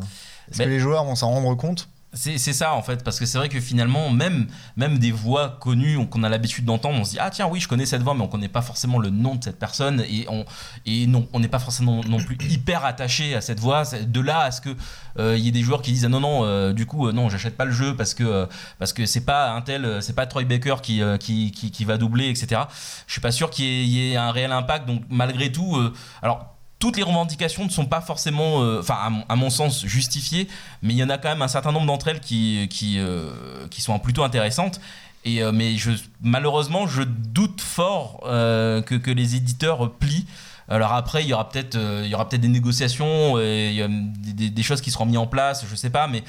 [0.50, 1.88] Est-ce Ben- que les joueurs vont s'en rendre compte?
[2.18, 6.06] C'est ça en fait, parce que c'est vrai que finalement, même, même des voix connues
[6.08, 8.22] qu'on a l'habitude d'entendre, on se dit Ah tiens, oui, je connais cette voix, mais
[8.22, 10.46] on connaît pas forcément le nom de cette personne, et on
[10.86, 13.84] et non, on n'est pas forcément non plus hyper attaché à cette voix.
[13.84, 14.76] De là à ce que
[15.20, 17.30] euh, y ait des joueurs qui disent Ah non, non, euh, du coup, euh, non,
[17.30, 18.48] j'achète pas le jeu parce que
[18.80, 22.30] parce que c'est pas un tel, c'est pas Troy Baker qui, qui, qui, va doubler,
[22.30, 22.62] etc.
[23.06, 25.78] Je suis pas sûr qu'il y, y ait un réel impact, donc malgré tout,
[26.22, 26.57] alors.
[26.80, 30.48] Toutes les revendications ne sont pas forcément, euh, enfin à, mon- sens, justifiées,
[30.84, 33.68] mais il y en a quand même un certain nombre d'entre elles qui, qui, euh,
[33.72, 34.80] qui sont plutôt intéressantes.
[35.26, 35.76] Et, euh, mais
[36.22, 40.28] malheureusement, je doute fort que, que les éditeurs plient.
[40.70, 45.18] Alors après, il y aura peut-être il peut-être des négociations, des, choses qui seront mises
[45.18, 46.24] en place, je sais pas, mais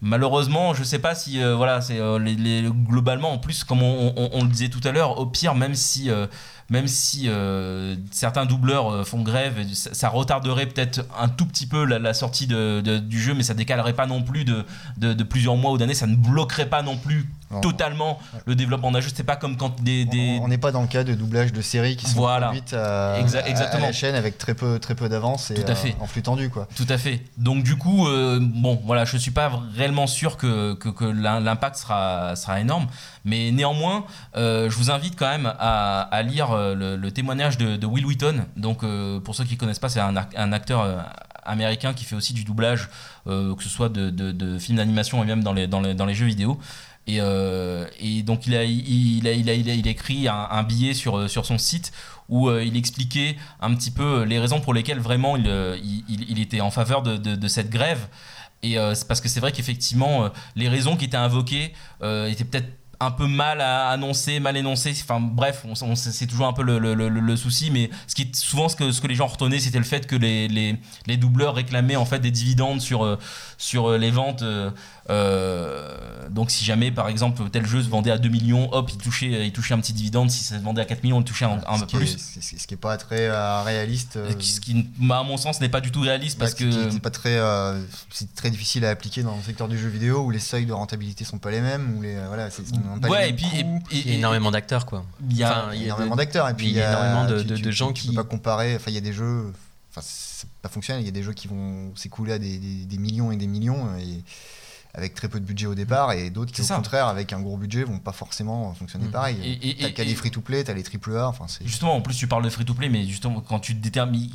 [0.00, 2.00] malheureusement, je sais pas si voilà, c'est
[2.88, 6.10] globalement en plus, comme on, le disait tout à l'heure, au pire, même si
[6.70, 11.66] même si euh, certains doubleurs euh, font grève, ça, ça retarderait peut-être un tout petit
[11.66, 14.64] peu la, la sortie de- de- du jeu, mais ça décalerait pas non plus de,
[14.98, 17.60] de, plusieurs mois ou d'années, ça ne bloquerait pas non plus Non.
[17.62, 19.08] totalement le développement d'un jeu.
[19.14, 21.62] C'est pas comme quand des, des- On n'est pas dans le cas de doublage de
[21.62, 22.48] séries qui sont Voilà.
[22.48, 25.74] produites à, Exa- à- la chaîne avec très peu, très peu d'avance et Tout à
[25.74, 25.90] fait.
[25.98, 26.50] euh, en flux tendu.
[26.50, 26.68] Quoi.
[26.76, 27.22] Tout à fait.
[27.38, 31.40] Donc du coup, euh, bon, voilà, je suis pas réellement sûr que, que, que l'im-
[31.40, 32.86] l'impact sera, sera énorme,
[33.24, 34.04] mais néanmoins,
[34.36, 38.46] euh, je vous invite quand même à, à lire euh, le, témoignage de, Will Wheaton.
[38.56, 40.98] Donc euh, pour ceux qui connaissent pas, c'est un, acteur euh,
[41.44, 42.88] américain qui fait aussi du doublage,
[43.26, 46.58] que ce soit de, films d'animation et même dans les, jeux vidéo.
[47.06, 47.20] Et,
[48.22, 48.62] donc il a,
[49.90, 51.92] écrit un, billet sur, son site
[52.28, 57.02] où il expliquait un petit peu les raisons pour lesquelles vraiment il, était en faveur
[57.02, 58.08] de, cette grève.
[58.62, 63.26] Et parce que c'est vrai qu'effectivement, les raisons qui étaient invoquées étaient peut-être un peu
[63.28, 64.92] mal à annoncer, mal énoncées.
[65.02, 67.70] Enfin bref, on, c'est toujours un peu le, le- souci.
[67.70, 70.16] Mais ce qui, souvent, ce que, ce que les gens retenaient, c'était le fait que
[70.16, 73.16] les, les, les doubleurs réclamaient en fait des dividendes sur, euh,
[73.56, 74.42] sur les ventes.
[75.10, 78.98] Euh, donc si jamais, par exemple, tel jeu se vendait à 2 millions, hop, il
[78.98, 80.30] touchait, il touchait un petit dividende.
[80.30, 82.16] Si ça se vendait à 4 millions, il touchait un, un peu est, plus.
[82.40, 84.16] ce- qui est pas très euh, réaliste.
[84.16, 86.90] euh, Ce qui, à mon sens, n'est pas du tout réaliste parce bah, que.
[86.90, 90.20] c'est pas très, euh, c'est très difficile à appliquer dans le secteur du jeu vidéo
[90.20, 92.48] où les seuils de rentabilité sont pas les mêmes, où les euh, voilà,
[93.00, 93.46] pas Ouais, les et puis.
[93.54, 95.04] et- coûts, et- Il y a et- énormément d'acteurs, quoi.
[95.30, 96.72] il y a- Enfin, il y il a y a énormément d'acteurs et puis il
[96.74, 98.76] y a énormément de- tu- de- tu- de gens tu qui- peux pas comparer.
[98.76, 99.52] Enfin, il y a des jeux,
[99.90, 101.02] enfin, c'est pas fonctionnel.
[101.02, 103.46] Il y a des jeux qui vont s'écouler à des, des- des millions et des
[103.46, 104.22] millions et
[104.98, 106.76] avec très peu de budget au départ et d'autres qui au ça.
[106.76, 109.10] contraire avec un gros budget vont pas forcément fonctionner Mm.
[109.10, 109.58] pareil.
[109.62, 112.14] Et- T'as et- des free to play, t'as les triple A, enfin Justement, en plus,
[112.16, 114.28] tu parles de free-to-play, mais justement, quand tu détermines,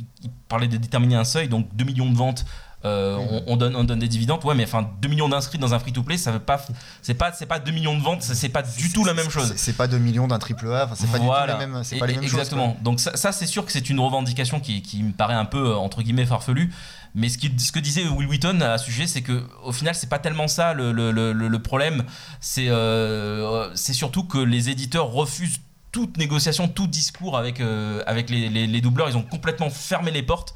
[0.48, 2.44] parlait de déterminer un seuil, donc 2 millions de ventes,
[2.84, 4.44] euh, on, on donne, on donne des dividendes.
[4.44, 6.60] Ouais, mais enfin, 2 millions d'inscrits dans un free-to-play, ça veut pas,
[7.00, 9.54] c'est pas, c'est pas 2 millions de ventes, c'est pas du tout la même chose.
[9.56, 11.46] C'est- pas 2 millions d'un triple A, c'est pas Voilà.
[11.46, 12.74] du tout les mêmes, c'est pas les mêmes Exactement.
[12.74, 12.82] choses.
[12.82, 15.70] Donc ça, ça, c'est sûr que c'est une revendication qui, qui me paraît un peu
[15.70, 16.72] euh, entre guillemets farfelue.
[17.14, 20.18] Mais ce, que disait Will Wheaton à ce sujet, c'est que au final, c'est pas
[20.18, 22.04] tellement ça le, problème.
[22.40, 25.60] C'est euh, c'est surtout que les éditeurs refusent
[25.92, 29.08] toute négociation, tout discours avec, euh, avec les- les doubleurs.
[29.08, 30.54] Ils ont complètement fermé les portes.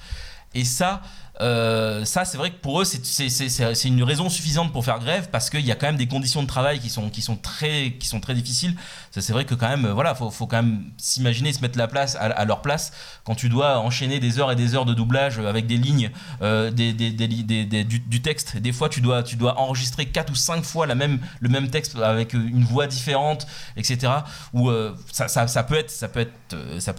[0.55, 1.03] Et ça,
[1.40, 5.51] Euh, ça, c'est vrai que pour eux, c'est- une raison suffisante pour faire grève parce
[5.51, 7.90] qu'il y a quand même des conditions de travail qui sont, très,
[8.35, 8.74] difficiles.
[9.12, 11.88] C'est vrai que quand même, euh, voilà, faut, faut quand même s'imaginer, se mettre la
[11.88, 12.92] place, à, leur place
[13.24, 16.11] quand tu dois enchaîner des heures et des heures de doublage avec des lignes,
[16.42, 18.57] euh, du, texte.
[18.57, 19.24] Des fois, tu dois,
[19.59, 23.46] enregistrer quatre ou cinq fois le même texte avec une voix différente,
[23.77, 24.12] etc.
[24.53, 24.70] Ou
[25.12, 25.29] ça
[25.66, 25.77] peut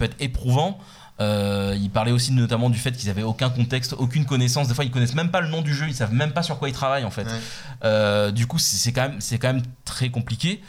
[0.04, 0.78] être éprouvant.
[1.20, 4.68] Euh, il parlait aussi notamment du fait qu'ils avaient aucun contexte, aucune connaissance.
[4.68, 6.58] Des fois, ils connaissent même pas le nom du jeu, ils savent même pas sur
[6.58, 7.24] quoi ils travaillent en fait.
[7.24, 7.40] Ouais.
[7.84, 10.62] Euh, du coup, c'est quand même, c'est quand même très compliqué.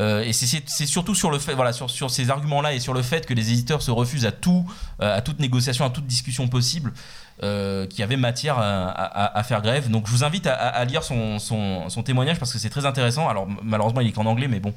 [0.00, 3.02] Euh, et c'est- surtout sur le fait, voilà, sur, sur ces arguments-là et sur le
[3.02, 4.68] fait que les éditeurs se refusent à tout,
[5.00, 6.92] euh, à toute négociation, à toute discussion possible,
[7.40, 9.90] qu'il y avait matière à, à- à faire grève.
[9.90, 13.28] Donc, je vous invite à, lire son, son- son témoignage parce que c'est très intéressant.
[13.28, 14.72] Alors, malheureusement, il est qu'en anglais, mais bon,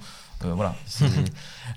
[0.45, 0.75] euh, voilà.
[0.85, 1.05] c'est-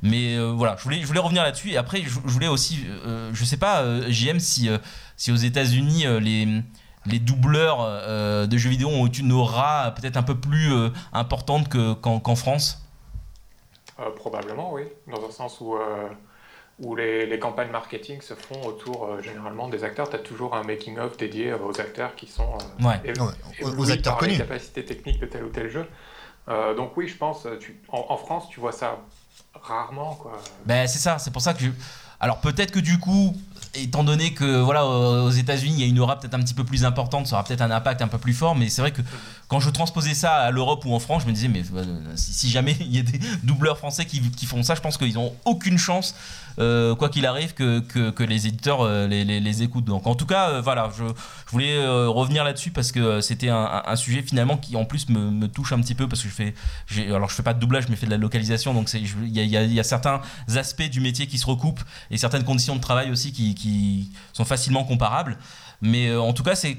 [0.02, 1.70] mais euh, voilà, je voulais, je voulais revenir là-dessus.
[1.70, 4.78] Et après, je, je voulais aussi, euh, je sais pas, euh, JM, si, euh,
[5.16, 6.48] si aux États-Unis euh, les
[7.06, 11.70] les doubleurs euh, de jeux vidéo ont une aura peut-être un peu plus euh, importante
[11.70, 12.82] que- qu'en France?
[13.98, 14.82] Euh, probablement, oui.
[15.10, 16.08] Dans un sens où, euh,
[16.78, 20.10] où les, les campagnes marketing se font autour euh, généralement des acteurs.
[20.10, 23.12] Tu as toujours un making-of dédié aux acteurs qui sont euh, Ouais.
[23.62, 24.38] aux- acteurs par les connus.
[24.38, 25.86] capacités techniques de tel ou tel jeu.
[26.48, 28.98] Euh, donc oui, je pense, tu, en, en France, tu vois ça
[29.54, 30.14] rarement.
[30.14, 30.38] Quoi.
[30.64, 31.70] Ben c'est ça, c'est pour ça que je...
[32.20, 33.34] Alors peut-être que du coup,
[33.74, 36.64] étant donné que voilà aux États-Unis il y a une aura peut-être un petit peu
[36.64, 39.00] plus importante, ça aura peut-être un impact un peu plus fort, mais c'est vrai que
[39.50, 41.84] quand je transposais ça à l'Europe ou en France, je me disais mais euh,
[42.14, 45.34] si, jamais il y a des doubleurs français qui, font ça, je pense qu'ils ont
[45.44, 46.14] aucune chance,
[46.60, 49.86] euh, quoi qu'il arrive, que, que, que les éditeurs euh, les, les, les écoutent.
[49.86, 53.82] Donc en tout cas, euh, voilà, je, je voulais revenir là-dessus parce que c'était un,
[53.84, 56.34] un- sujet finalement qui en plus me, me touche un petit peu parce que je
[56.34, 56.54] fais,
[57.12, 59.40] alors je fais pas de doublage, mais je fais de la localisation, donc il y
[59.40, 60.20] y y a certains
[60.56, 61.82] aspects du métier qui se recoupent
[62.12, 65.38] et certaines conditions de travail aussi qui, qui sont facilement comparables.
[65.82, 66.76] Mais euh, en tout cas, c'est,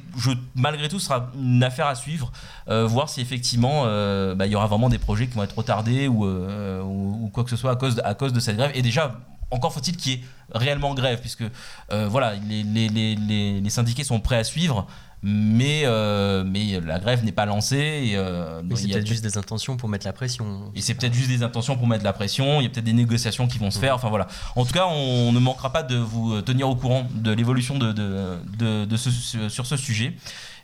[0.55, 2.31] malgré tout, ce sera une affaire à suivre,
[2.69, 5.57] euh, voir si effectivement euh, bah, il y aura vraiment des projets qui vont être
[5.57, 7.75] retardés ou, quoi que ce soit à
[8.13, 8.71] cause, de, cette grève.
[8.75, 10.21] Et déjà, encore faut-il qu'il y ait
[10.53, 11.43] réellement grève, puisque
[11.89, 14.87] voilà, les, les, les, syndiqués sont prêts à suivre,
[15.23, 17.77] mais, euh, mais la grève n'est pas lancée.
[17.77, 20.71] Et, euh, Mais c'est peut-être juste des intentions pour mettre la pression.
[20.75, 22.93] et c'est peut-être juste des intentions pour mettre la pression, il y a peut-être des
[22.93, 24.27] négociations qui vont se faire, enfin voilà.
[24.55, 27.91] En tout cas, on ne manquera pas de vous tenir au courant de l'évolution de,
[27.91, 29.09] de, de, de ce,
[29.49, 30.13] sur ce sujet.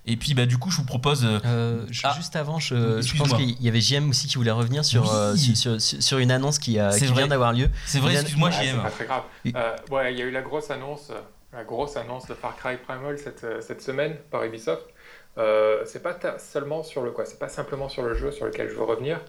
[0.09, 1.25] Et puis bah, du coup, je vous propose...
[1.25, 2.13] euh, je- Ah.
[2.15, 5.09] juste avant, je, je pense qu'il y avait JM aussi qui voulait revenir sur, Oui.
[5.11, 7.69] euh, sur, sur- une annonce qui, a- C'est qui vient d'avoir lieu.
[7.85, 8.81] C'est vrai, excuse-moi, c'est JM.
[8.81, 9.23] pas très grave.
[9.53, 11.19] Euh, ouais, il y a eu la grosse annonce, euh,
[11.53, 14.86] la grosse annonce de Far Cry Primal cette, euh, cette semaine par Ubisoft.
[15.38, 18.69] Euh, c'est pas seulement sur le quoi, c'est pas simplement sur le jeu sur lequel
[18.69, 19.19] je veux revenir.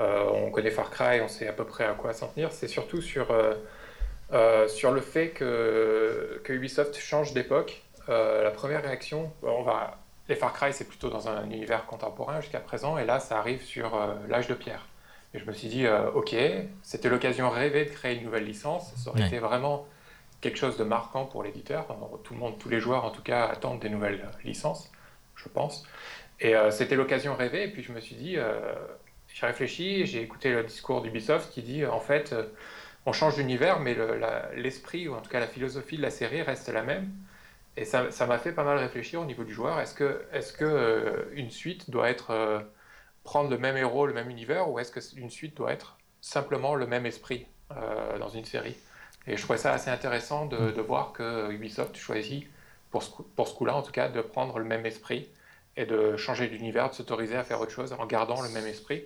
[0.00, 2.50] Euh, on connaît Far Cry, on sait à peu près à quoi s'en tenir.
[2.52, 3.30] C'est surtout sur
[4.32, 7.82] euh, sur le fait que, que Ubisoft change d'époque.
[8.08, 12.58] La première réaction, on va les Far Cry c'est plutôt dans un univers contemporain jusqu'à
[12.58, 13.96] présent, et là ça arrive sur
[14.28, 14.86] l'âge de pierre.
[15.32, 16.34] Et je me suis dit, ok,
[16.82, 18.92] c'était l'occasion rêvée de créer une nouvelle licence.
[18.96, 19.26] Ça aurait Ouais.
[19.28, 19.86] été vraiment
[20.40, 21.86] quelque chose de marquant pour l'éditeur.
[22.24, 24.90] Tout le monde, tous les joueurs en tout cas, attendent des nouvelles licences,
[25.36, 25.84] je pense.
[26.40, 27.64] Et euh, c'était l'occasion rêvée.
[27.64, 28.74] Et puis je me suis dit, euh,
[29.28, 32.46] j'ai réfléchi, j'ai écouté le discours d'Ubisoft qui dit, en fait, euh,
[33.06, 33.96] on change d'univers, mais
[34.56, 37.10] l'esprit, ou en tout cas la philosophie de la série reste la même.
[37.76, 39.80] Et ça m'a fait pas mal réfléchir au niveau du joueur.
[39.80, 42.66] Est-ce que, est-ce que une suite doit être
[43.24, 46.86] prendre le même héros, le même univers, ou est-ce qu'une suite doit être simplement le
[46.86, 47.46] même esprit
[48.18, 48.76] dans une série?
[49.26, 52.48] Et je trouvais ça assez intéressant de, de voir que Ubisoft choisit,
[52.90, 55.28] pour ce, pour ce coup-là en tout cas, de prendre le même esprit
[55.76, 59.04] et de changer d'univers, de s'autoriser à faire autre chose en gardant le même esprit.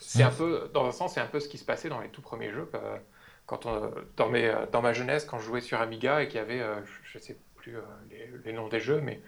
[0.00, 2.08] C'est un peu, dans un sens, c'est un peu ce qui se passait dans les
[2.08, 2.70] tout premiers jeux.
[3.46, 6.40] Quand on, dans, mes, dans ma jeunesse, quand je jouais sur Amiga et qu'il y
[6.40, 9.20] avait, euh, je ne sais plus euh, les, les noms des jeux, mais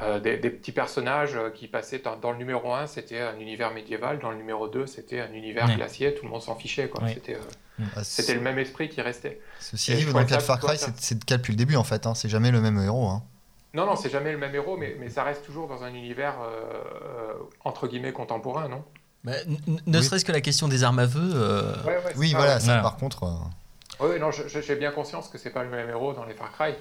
[0.00, 3.38] euh, des, des petits personnages euh, qui passaient dans, dans le numéro 1, c'était un
[3.38, 5.76] univers médiéval, dans le numéro 2, c'était un univers Ouais.
[5.76, 6.88] glacier, tout le monde s'en fichait.
[6.88, 7.02] quoi.
[7.04, 7.12] Ouais.
[7.14, 9.40] C'était, euh, Ah, c'était le même esprit qui restait.
[9.60, 11.76] Ceci dit, dans le cas de Far Cry, c'est c'est le cas depuis le début
[11.76, 12.06] en fait.
[12.06, 12.14] hein.
[12.14, 13.06] C'est jamais le même héros.
[13.08, 13.22] hein.
[13.74, 16.34] Non, non, c'est jamais le même héros, mais, mais ça reste toujours dans un univers
[16.42, 17.32] euh,
[17.64, 18.84] entre guillemets contemporain, non?
[19.24, 20.04] Bah, n- n- ne Oui.
[20.04, 21.20] serait-ce que la question des armes à feu.
[21.34, 22.54] euh, Ouais, ouais, c'est Oui, ça, voilà.
[22.54, 22.60] ouais.
[22.60, 25.70] ça, par contre, euh, Oui, non, je- je- j'ai bien conscience que c'est pas le
[25.70, 26.74] même héros dans les Far Cry.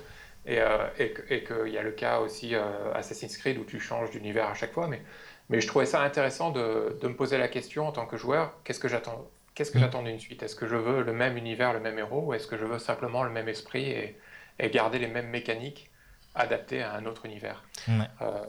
[0.46, 4.10] Et, euh, et, qu'il y a le cas aussi euh, Assassin's Creed où tu changes
[4.12, 4.88] d'univers à chaque fois.
[4.88, 5.02] Mais,
[5.50, 8.54] mais je trouvais ça intéressant de, de me poser la question en tant que joueur
[8.64, 9.82] qu'est-ce que j'attends Qu'est-ce que Mm.
[9.82, 10.42] j'attends d'une suite?
[10.44, 12.80] Est-ce que je veux le même univers, le même héros Ou est-ce que je veux
[12.80, 14.18] simplement le même esprit et,
[14.60, 15.92] et garder les mêmes mécaniques
[16.36, 17.64] adaptées à un autre univers?
[17.88, 18.06] Ouais.
[18.22, 18.42] Euh,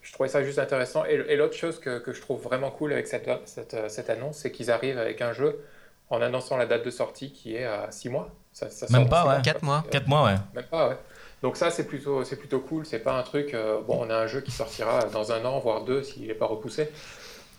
[0.00, 1.04] Je trouvais ça juste intéressant.
[1.06, 4.38] Et, et l'autre chose que, que je trouve vraiment cool avec cette, cette, cette annonce,
[4.38, 5.64] c'est qu'ils arrivent avec un jeu
[6.08, 8.30] en annonçant la date de sortie qui est à 6 mois.
[8.52, 9.34] Ça, ça Même pas, six ouais.
[9.34, 9.66] mois, Quatre quoi.
[9.66, 9.84] mois.
[9.86, 10.36] Euh, 4 mois, ouais.
[10.54, 10.96] même pas, ouais.
[11.44, 12.86] Donc ça, c'est plutôt, c'est plutôt cool.
[12.86, 13.52] C'est pas un truc.
[13.52, 16.32] euh, bon, on a un jeu qui sortira dans un an, voire deux, s'il n'est
[16.34, 16.88] pas repoussé.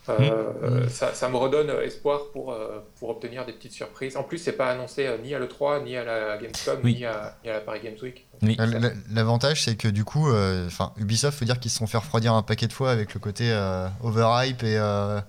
[0.10, 4.18] Euh, ça, ça me redonne espoir pour, euh, pour obtenir des petites surprises.
[4.18, 6.96] En plus, c'est pas annoncé euh, ni à l'E3, ni à la Gamescom, Oui.
[6.96, 8.28] ni, à, ni à la Paris Games Week.
[8.42, 8.58] Oui.
[9.12, 10.68] L'avantage, c'est que du coup, euh,
[10.98, 13.52] Ubisoft, faut dire qu'ils se sont fait refroidir un paquet de fois avec le côté
[13.52, 15.20] euh, overhype et, euh,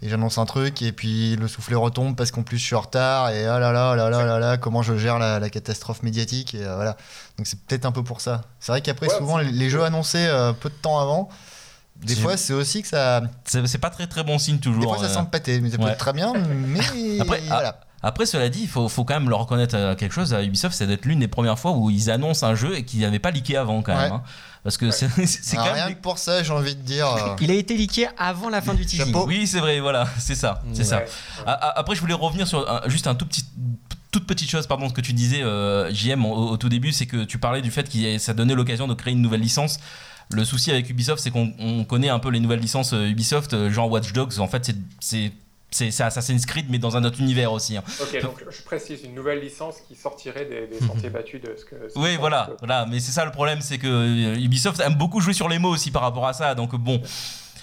[0.00, 2.80] et j'annonce un truc et puis le soufflet retombe parce qu'en plus je suis en
[2.80, 6.02] retard et ah là là là là là là comment je gère la, la catastrophe
[6.02, 6.96] médiatique et euh, voilà.
[7.36, 8.42] Donc c'est peut-être un peu pour ça.
[8.60, 11.28] C'est vrai qu'après Ouais, souvent les, les jeux annoncés euh, peu de temps avant,
[11.96, 14.80] des fois c'est aussi que ça, C'est pas très très bon signe toujours.
[14.82, 15.22] des fois ça euh.
[15.22, 15.90] sent pâté, mais ça peut ouais.
[15.90, 16.80] être très bien, mais
[17.20, 17.80] Après, ah, voilà.
[18.02, 20.74] Après, cela dit, il faut, faut quand même leur reconnaître euh, quelque chose à Ubisoft,
[20.76, 23.32] c'est d'être l'une des premières fois où ils annoncent un jeu et qu'ils n'avaient pas
[23.32, 24.12] leaké avant quand même.
[24.12, 24.22] Hein.
[24.62, 25.94] Parce que c'est c'est quand rien même.
[25.96, 27.08] que pour ça, j'ai envie de dire.
[27.08, 29.06] euh, Il a été leaké avant la fin du teasing.
[29.06, 29.26] Chapeau.
[29.26, 30.84] Oui, c'est vrai, voilà, c'est ça, c'est Ouais.
[30.84, 30.98] ça.
[30.98, 31.06] Ouais.
[31.46, 33.44] Après, je voulais revenir sur un- juste un tout petit,
[34.12, 37.06] toute petite chose, pardon, ce que tu disais, euh, JM, au, au tout début, c'est
[37.06, 39.78] que tu parlais du fait que ça donnait l'occasion de créer une nouvelle licence.
[40.30, 43.54] Le souci avec Ubisoft, c'est qu'on on connaît un peu les nouvelles licences euh, Ubisoft,
[43.54, 44.38] euh, genre Watch Dogs.
[44.40, 45.32] En fait, c'est-
[45.70, 47.76] c'est Assassin's Creed, mais dans un autre univers aussi.
[47.76, 47.82] hein.
[48.00, 50.88] Ok, donc je précise une nouvelle licence qui sortirait des, des Mhm.
[50.88, 51.88] sentiers battus de ce que.
[51.92, 52.86] ce Oui, que- voilà, voilà.
[52.86, 55.70] Mais c'est ça le problème, c'est que euh, Ubisoft aime beaucoup jouer sur les mots
[55.70, 56.54] aussi par rapport à ça.
[56.54, 57.00] Donc bon,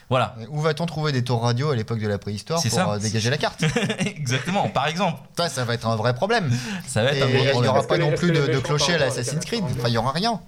[0.09, 2.89] voilà, Où va-t-on trouver des tours radio à l'époque de la préhistoire C'est pour ça.
[2.91, 3.63] euh, dégager la carte?
[3.99, 4.69] Exactement.
[4.69, 6.51] Par exemple, Ça, ça va être un vrai problème.
[6.87, 7.71] ça va Et être un il gros n'y problème.
[7.71, 9.63] aura pas non plus de, de clocher à l'Assassin's Creed.
[9.63, 10.39] Enfin, il n'y aura rien.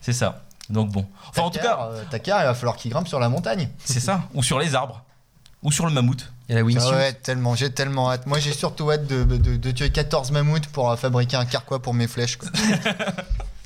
[0.00, 0.42] C'est ça.
[0.70, 1.04] Donc bon.
[1.30, 3.68] Enfin, en tout cas, euh, Takar, il va falloir qu'il grimpe sur la montagne.
[3.84, 4.22] c'est ça.
[4.34, 5.02] Ou sur les arbres.
[5.64, 6.32] Ou sur le mammouth.
[6.52, 6.88] Il y a la wingsuit.
[6.92, 8.26] Ah ouais, tellement, j'ai tellement hâte.
[8.26, 11.80] Moi, j'ai surtout hâte de, de- de tuer 14 mammouths pour euh, fabriquer un carquois
[11.80, 12.36] pour mes flèches.
[12.36, 12.48] quoi.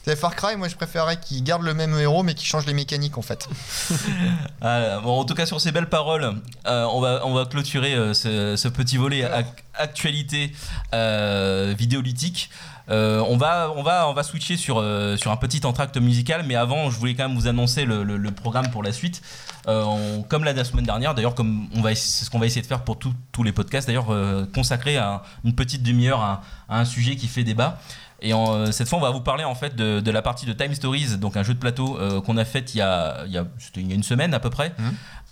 [0.04, 2.74] C'est Far Cry, moi je préférerais qu'ils gardent le même héros mais qu'ils changent les
[2.74, 3.48] mécaniques en fait.
[4.62, 6.32] Ah, bon, en tout cas, sur ces belles paroles,
[6.66, 9.44] euh, on, va, on va clôturer euh, ce, ce petit volet ac-
[9.74, 10.52] actualité
[10.94, 12.50] euh, vidéolytique.
[12.88, 16.44] Euh, on, va, on, va, on va switcher sur, euh, sur un petit entracte musical,
[16.46, 19.22] mais avant, je voulais quand même vous annoncer le, le- le programme pour la suite.
[19.66, 22.62] Euh, on- comme la semaine dernière, d'ailleurs, comme on va, c'est ce qu'on va essayer
[22.62, 24.06] de faire pour tout- tous les podcasts, d'ailleurs,
[24.54, 27.78] consacrer à une petite demi-heure à, à un sujet qui fait débat.
[28.22, 30.52] Et en, cette fois, on va vous parler en fait de, de la partie de
[30.54, 33.36] Time Stories, donc un jeu de plateau qu'on a fait il y a, il y,
[33.36, 33.44] a,
[33.76, 34.72] il y a une semaine à peu près,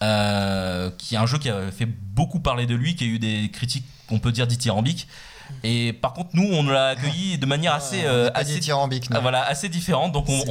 [0.02, 3.18] euh, qui est un jeu qui a fait beaucoup parler de lui, qui a eu
[3.18, 5.08] des critiques, on peut dire, dithyrambiques.
[5.62, 9.20] Et par contre, nous, on l'a accueilli de manière assez, euh, assez, dithyrambique, non.
[9.22, 10.12] voilà, assez différente.
[10.12, 10.44] Donc, on,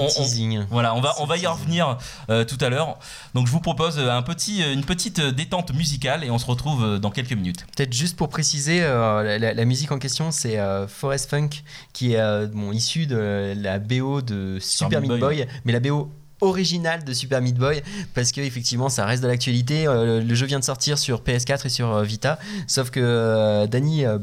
[0.72, 1.98] voilà, on va, on va y revenir
[2.30, 2.98] euh, tout à l'heure.
[3.34, 6.98] Donc, je vous propose un petit, une petite détente musicale et on se retrouve euh,
[7.00, 7.66] dans quelques minutes.
[7.76, 11.50] Peut-être juste pour préciser, euh, la, la- la musique en question, c'est euh, Forest Funk,
[11.94, 15.20] qui est euh, bon, issue de la BO de Super Meat Boy.
[15.20, 17.82] Boy, mais la BO originale de Super Meat Boy
[18.14, 21.68] parce que effectivement ça reste de l'actualité Euh, le jeu vient de sortir sur PS4
[21.68, 24.18] et sur euh, Vita sauf que euh, Danny euh,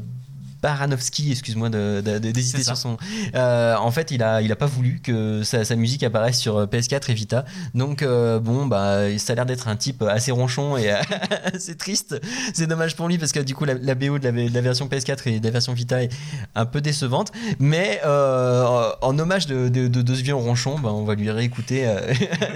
[0.63, 2.97] Baranowski, excuse-moi d'hésiter C'est sur son.
[3.35, 6.59] Euh, en fait, il a, il a pas voulu que sa, sa musique apparaisse sur
[6.59, 7.45] euh, PS4 et Vita.
[7.75, 10.91] Donc, euh, bon, bah, ça a l'air d'être un type assez ronchon et
[11.55, 12.21] assez triste.
[12.53, 14.61] C'est dommage pour lui parce que du coup, la, la BO de la, de la
[14.61, 16.13] version PS4 et de la version Vita est
[16.55, 17.33] un peu décevante.
[17.59, 21.31] Mais euh, en hommage de, de, de, de ce vieux ronchon, bah, on va lui
[21.31, 21.85] réécouter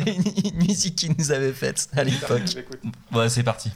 [0.07, 0.13] une,
[0.53, 2.43] une musique qu'il nous avait faite à l'époque.
[2.47, 2.81] J'écoute.
[3.13, 3.71] Ouais, c'est parti.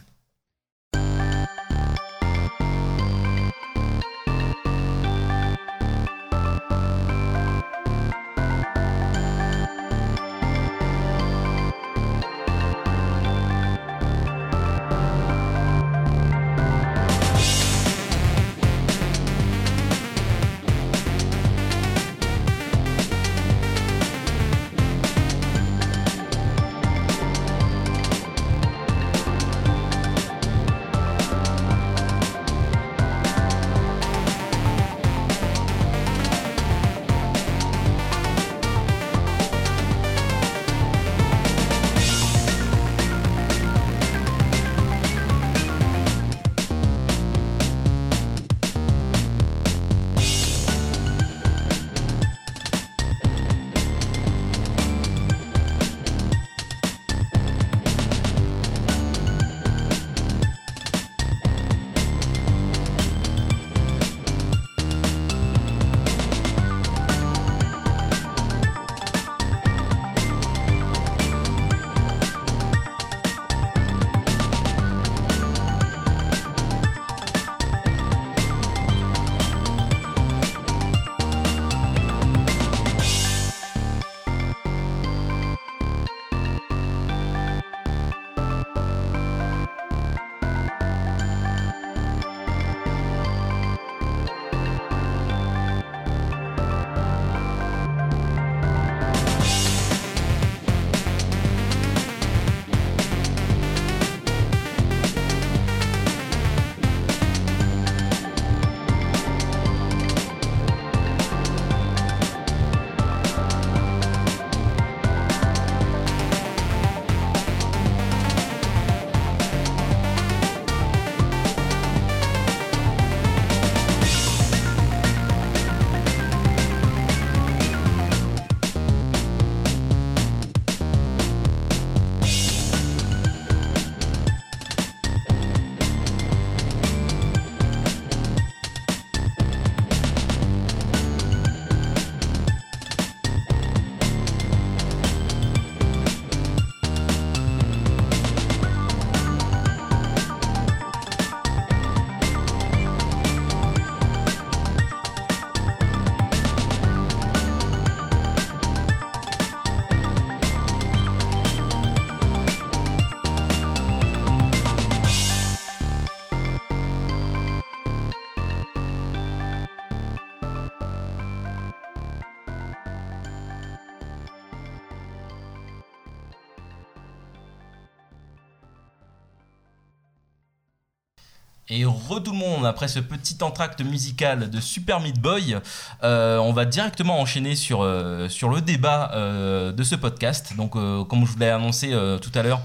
[181.88, 185.56] Re tout le monde, après ce petit entracte musical de Super Meat Boy,
[186.02, 190.54] euh, on va directement enchaîner sur, euh, sur le débat euh, de ce podcast.
[190.56, 191.90] Donc, comme je vous l'ai annoncé
[192.22, 192.60] tout à l'heure,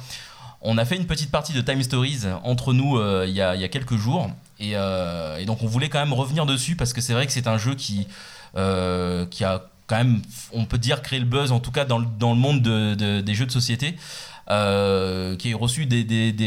[0.62, 3.96] on a fait une petite partie de Time Stories entre nous il y, a, quelques
[3.98, 4.30] jours.
[4.60, 4.76] Et,
[5.46, 7.76] donc, on voulait quand même revenir dessus parce que c'est vrai que c'est un jeu
[7.76, 8.08] qui,
[8.56, 10.22] qui a quand même,
[10.54, 12.96] on peut dire, créé le buzz, en tout cas dans le, dans le monde de-
[12.96, 13.96] de- des jeux de société.
[14.49, 15.88] Euh, qui a reçu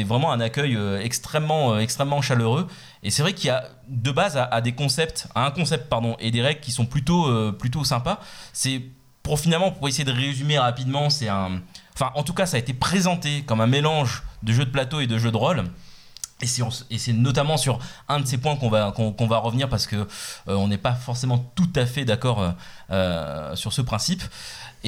[0.05, 2.67] vraiment un accueil euh, extrêmement, euh, extrêmement chaleureux.
[3.03, 6.15] Et c'est vrai qu'il y a de base à, des concepts, à un concept pardon,
[6.21, 8.21] et des règles qui sont plutôt, plutôt sympas.
[8.53, 8.83] C'est
[9.23, 12.75] pour finalement, pour essayer de résumer rapidement, c'est enfin en tout cas ça a été
[12.75, 15.65] présenté comme un mélange de jeux de plateau et de jeux de rôle.
[16.43, 17.79] Et c'est, notamment sur
[18.09, 20.07] un de ces points qu'on va, qu'on, va revenir parce que euh,
[20.49, 22.53] on n'est pas forcément tout à fait d'accord
[23.55, 24.23] sur ce principe.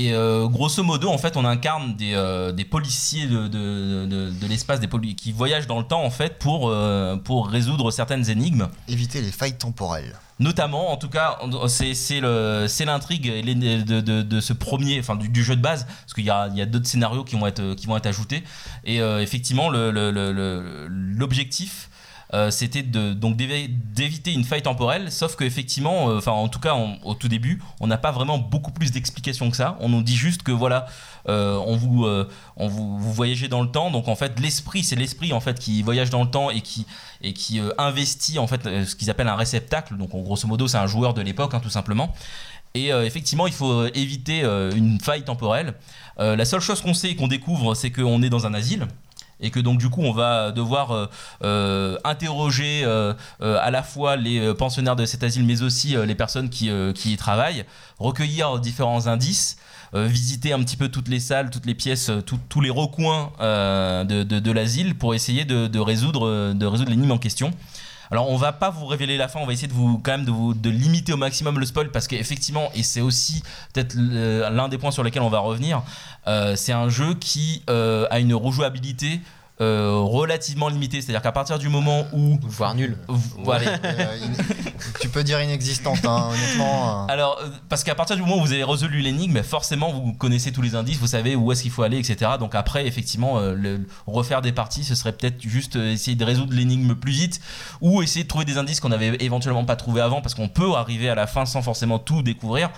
[0.01, 4.31] Et euh, grosso modo, en fait, on incarne des, euh, des policiers de, de, de,
[4.31, 7.91] de l'espace, des poli- qui voyagent dans le temps, en fait, pour, euh, pour résoudre
[7.91, 8.69] certaines énigmes.
[8.87, 10.15] Éviter les failles temporelles.
[10.39, 15.85] Notamment, en tout cas, c'est l'intrigue de, ce premier, enfin du, du jeu de base,
[15.85, 18.07] parce qu'il y a, il y a d'autres scénarios qui vont être, qui vont être
[18.07, 18.45] ajoutés.
[18.85, 21.88] Et effectivement, le- le- le- le- l'objectif,
[22.35, 26.61] euh, c'était de, donc d'évi- d'éviter une faille temporelle, sauf qu'effectivement, euh, enfin en tout
[26.61, 29.79] cas au tout début, on n'a pas vraiment beaucoup plus d'explications que ça.
[29.81, 30.87] On nous dit juste que voilà,
[31.29, 32.07] euh, on vous,
[32.59, 36.11] vous, voyagez dans le temps, donc en fait l'esprit, c'est l'esprit en fait qui voyage
[36.11, 36.87] dans le temps et qui
[37.23, 39.97] et qui investit en fait ce qu'ils appellent un réceptacle.
[39.97, 42.15] Donc en grosso modo, c'est un joueur de l'époque, hein, tout simplement.
[42.75, 45.75] Et effectivement, il faut éviter une faille temporelle.
[46.19, 48.87] La seule chose qu'on sait et qu'on découvre, c'est qu'on est dans un asile.
[49.41, 51.07] Et que donc du coup on va devoir euh,
[51.45, 56.49] euh, interroger euh, à la fois les pensionnaires de cet asile mais aussi les personnes
[56.51, 57.65] qui, qui y travaillent,
[57.99, 59.57] recueillir différents indices,
[59.95, 62.11] visiter un petit peu toutes les salles, toutes les pièces,
[62.49, 67.13] tous les recoins de, de- de l'asile pour essayer de, de résoudre, de résoudre l'énigme
[67.13, 67.53] en question.
[68.11, 70.25] Alors on va pas vous révéler la fin, on va essayer de vous quand même
[70.25, 73.43] de, vous, limiter au maximum le spoil parce qu'effectivement et c'est aussi
[73.73, 75.83] peut-être l'un des points sur lesquels on va revenir,
[76.27, 79.21] euh, c'est un jeu qui euh, a une rejouabilité
[79.61, 82.97] euh, relativement limitée, c'est-à-dire qu'à partir du moment où Voire nul.
[83.39, 84.45] voilà, Euh, in-
[85.01, 87.05] tu peux dire inexistante, hein, honnêtement.
[87.05, 87.13] euh.
[87.13, 90.53] Alors, euh, parce qu'à partir du moment où vous avez résolu l'énigme, forcément, vous connaissez
[90.53, 92.33] tous les indices, vous savez où est-ce qu'il faut aller, etc.
[92.39, 96.53] Donc après, effectivement, euh, le- refaire des parties, ce serait peut-être juste essayer de résoudre
[96.55, 97.41] l'énigme plus vite,
[97.81, 100.75] ou essayer de trouver des indices qu'on avait éventuellement pas trouvé avant, parce qu'on peut
[100.75, 102.71] arriver à la fin sans forcément tout découvrir.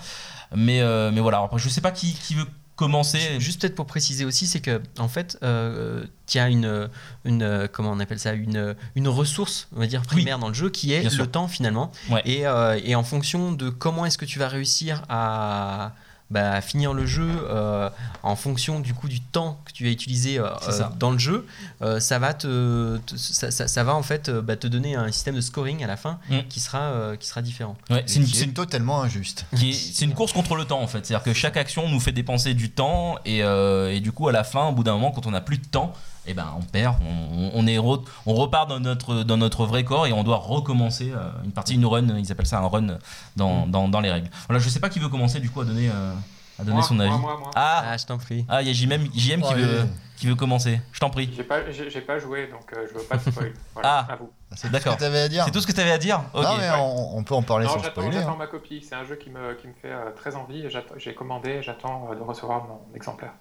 [0.55, 2.45] Mais, euh, mais voilà, après, je sais pas qui, qui veut
[2.85, 3.39] commencer.
[3.39, 6.89] Juste peut-être pour préciser aussi, c'est que en fait, euh, tu as une,
[7.25, 10.69] une comment on appelle ça, une, une ressource, on va dire primaire dans le jeu,
[10.69, 11.31] qui est Bien le sûr.
[11.31, 11.91] temps finalement.
[12.09, 12.21] Ouais.
[12.25, 15.93] Et, euh, et en fonction de comment est-ce que tu vas réussir à
[16.31, 17.89] bah, finir le jeu, euh,
[18.23, 21.45] en fonction du coup du temps que tu vas utiliser euh, euh, dans le jeu,
[21.81, 25.11] euh, ça va te, te- ça, ça- ça va en fait bah, te donner un
[25.11, 26.39] système de scoring à la fin Mm.
[26.49, 27.75] qui sera euh, qui sera différent.
[27.89, 29.45] Ouais, c'est une, est une- totalement injuste.
[29.55, 31.05] c'est une course contre le temps en fait.
[31.05, 34.31] C'est-à-dire que chaque action nous fait dépenser du temps et, euh, et du coup à
[34.31, 35.93] la fin, au bout d'un moment, quand on n'a plus de temps,
[36.27, 39.83] eh ben on perd, on, on est re- on repart dans notre dans notre vrai
[39.83, 42.07] corps et on doit recommencer euh, une partie, une run.
[42.17, 42.97] Ils appellent ça un run
[43.35, 44.29] dans, dans, dans les règles.
[44.47, 46.13] Voilà, je sais pas qui veut commencer du coup à donner euh,
[46.59, 47.09] à donner Moi, son avis.
[47.17, 47.49] moi, moi.
[47.55, 48.45] Ah Ah, je t'en prie.
[48.49, 49.63] ah, il y a JM, JM qui Allez.
[49.63, 50.79] veut qui veut commencer.
[50.91, 51.33] Je t'en prie.
[51.35, 53.53] J'ai pas, j'ai j'ai pas joué, donc euh, je veux pas de spoil.
[53.73, 54.13] Voilà, Ah.
[54.13, 54.29] à vous.
[54.55, 54.91] C'est tout D'accord.
[54.93, 55.45] ce que tu avais à dire.
[55.45, 56.21] C'est tout ce que tu avais à dire.
[56.35, 56.43] Ok.
[56.43, 58.11] Non, mais on, on peut en parler Non, sans j'attends spoiler.
[58.19, 58.35] j'attends hein.
[58.37, 58.85] ma copie.
[58.87, 60.65] C'est un jeu qui me, qui me fait euh, très envie.
[60.97, 63.31] J'ai commandé, j'attends euh, de recevoir mon exemplaire.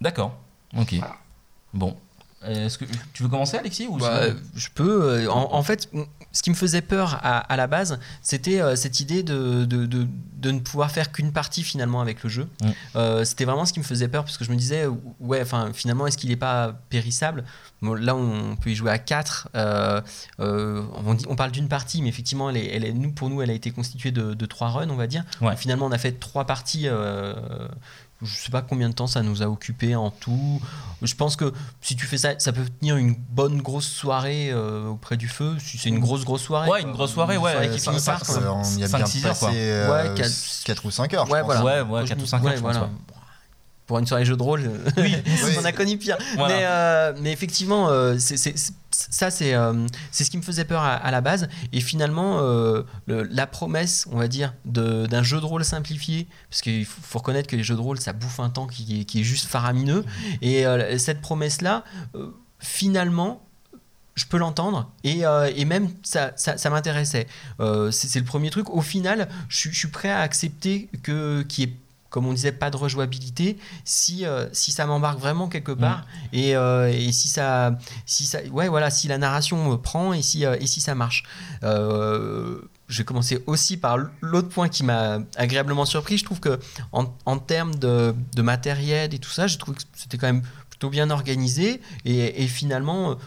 [0.00, 0.30] D'accord.
[0.78, 0.92] Ok.
[0.94, 1.16] Voilà.
[1.74, 1.96] Bon.
[2.44, 4.20] Est-ce que tu veux commencer, Alexis ou Bah,
[4.54, 5.02] je peux.
[5.24, 5.90] euh, en, en fait,
[6.30, 9.86] ce qui me faisait peur à, à la base, c'était euh, cette idée de, de,
[9.86, 12.46] de- de ne pouvoir faire qu'une partie finalement avec le jeu.
[12.62, 12.66] Mm.
[12.94, 14.86] Euh, c'était vraiment ce qui me faisait peur parce que je me disais,
[15.18, 17.42] ouais, enfin, finalement, est-ce qu'il n'est pas périssable?
[17.82, 19.48] Bon, Là, on peut y jouer à 4.
[20.38, 23.54] on, parle d'une partie, mais effectivement, elle est, elle est- nous, pour nous, elle a
[23.54, 25.24] été constituée de, de trois runs, on va dire.
[25.40, 25.56] Ouais.
[25.56, 26.86] Finalement, on a fait trois parties.
[28.22, 30.60] Euh, je sais pas combien de temps ça nous a occupé en tout.
[31.02, 34.86] Je pense que si tu fais ça, ça peut tenir une bonne grosse soirée euh,
[34.88, 35.56] auprès du feu.
[35.60, 36.68] Si c'est une grosse grosse soirée.
[36.70, 36.88] Ouais, quoi.
[36.90, 38.42] une grosse soirée, ouais, qui ça- finit ça- tard, ça- quoi.
[38.42, 39.48] Euh, on y a Cinq, bien six heures, quoi.
[39.48, 41.46] passé euh, Ouais, quatre- 4 ou 5 heures, je Ouais, pense.
[41.46, 41.64] voilà.
[41.64, 42.88] Ouais, ouais, Moi, je 4 ou me- 5 heures, ouais, je voilà.
[43.88, 45.16] Pour une soirée jeu de rôle, Oui.
[45.58, 46.16] on a connu pire.
[46.36, 46.54] Voilà.
[46.54, 50.42] Mais, euh, mais effectivement, euh, c'est- c'est- c'est- ça, c'est euh, c'est ce qui me
[50.42, 51.48] faisait peur à, à la base.
[51.72, 56.28] Et finalement, euh, le- la promesse, on va dire, de- d'un jeu de rôle simplifié,
[56.50, 59.00] parce qu'il faut, faut reconnaître que les jeux de rôle, ça bouffe un temps qui
[59.00, 60.04] est, qui est juste faramineux.
[60.42, 61.82] Et euh, cette promesse-là,
[62.14, 62.26] euh,
[62.60, 63.42] finalement,
[64.16, 67.26] je peux l'entendre et, euh, et même ça, ça, ça m'intéressait.
[67.60, 68.68] Euh, c'est c'est le premier truc.
[68.68, 71.76] Au final, je, suis- je suis prêt à accepter que qu'il y ait
[72.10, 76.56] comme on disait, pas de rejouabilité, si, euh, si ça m'embarque vraiment quelque part et,
[76.56, 80.46] euh, et si ça, si ça, ouais, voilà, si la narration me prend et si,
[80.46, 81.24] euh, et si ça marche.
[81.62, 86.16] Je vais commencer aussi par l'autre point qui m'a agréablement surpris.
[86.16, 86.58] Je trouve que
[86.92, 90.42] en, en termes de, de matériel et tout ça, je trouve que c'était quand même
[90.70, 93.18] plutôt bien organisé et, et finalement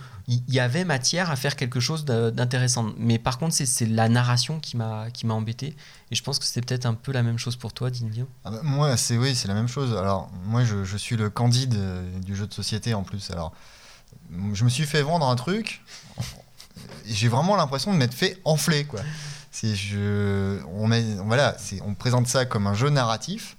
[0.47, 2.87] il y avait matière à faire quelque chose d'intéressant.
[2.97, 5.75] Mais par contre, c'est- c'est la narration qui m'a embêté.
[6.11, 8.27] Et je pense que c'était peut-être un peu la même chose pour toi, Dindio.
[8.45, 9.95] Ah bah, moi, c'est oui, c'est la même chose.
[9.97, 13.29] Alors, moi, je, je suis le candide euh, du jeu de société en plus.
[13.31, 13.51] Alors,
[14.53, 15.83] je me suis fait vendre un truc.
[17.05, 19.01] J'ai vraiment l'impression de m'être fait enfler, quoi.
[19.51, 23.57] C'est je, on met, voilà, c'est, on présente ça comme un jeu narratif.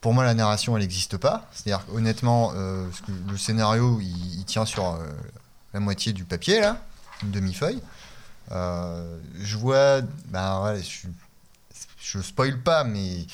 [0.00, 1.46] Pour moi, la narration, elle n'existe pas.
[1.52, 2.86] C'est-à-dire, honnêtement, euh,
[3.28, 5.06] le scénario, il, il tient sur euh,
[5.72, 6.82] la moitié du papier là,
[7.22, 7.80] une demi-feuille.
[8.52, 10.00] Euh, je vois,
[10.30, 11.06] voilà, je,
[11.98, 13.26] je spoil pas, mais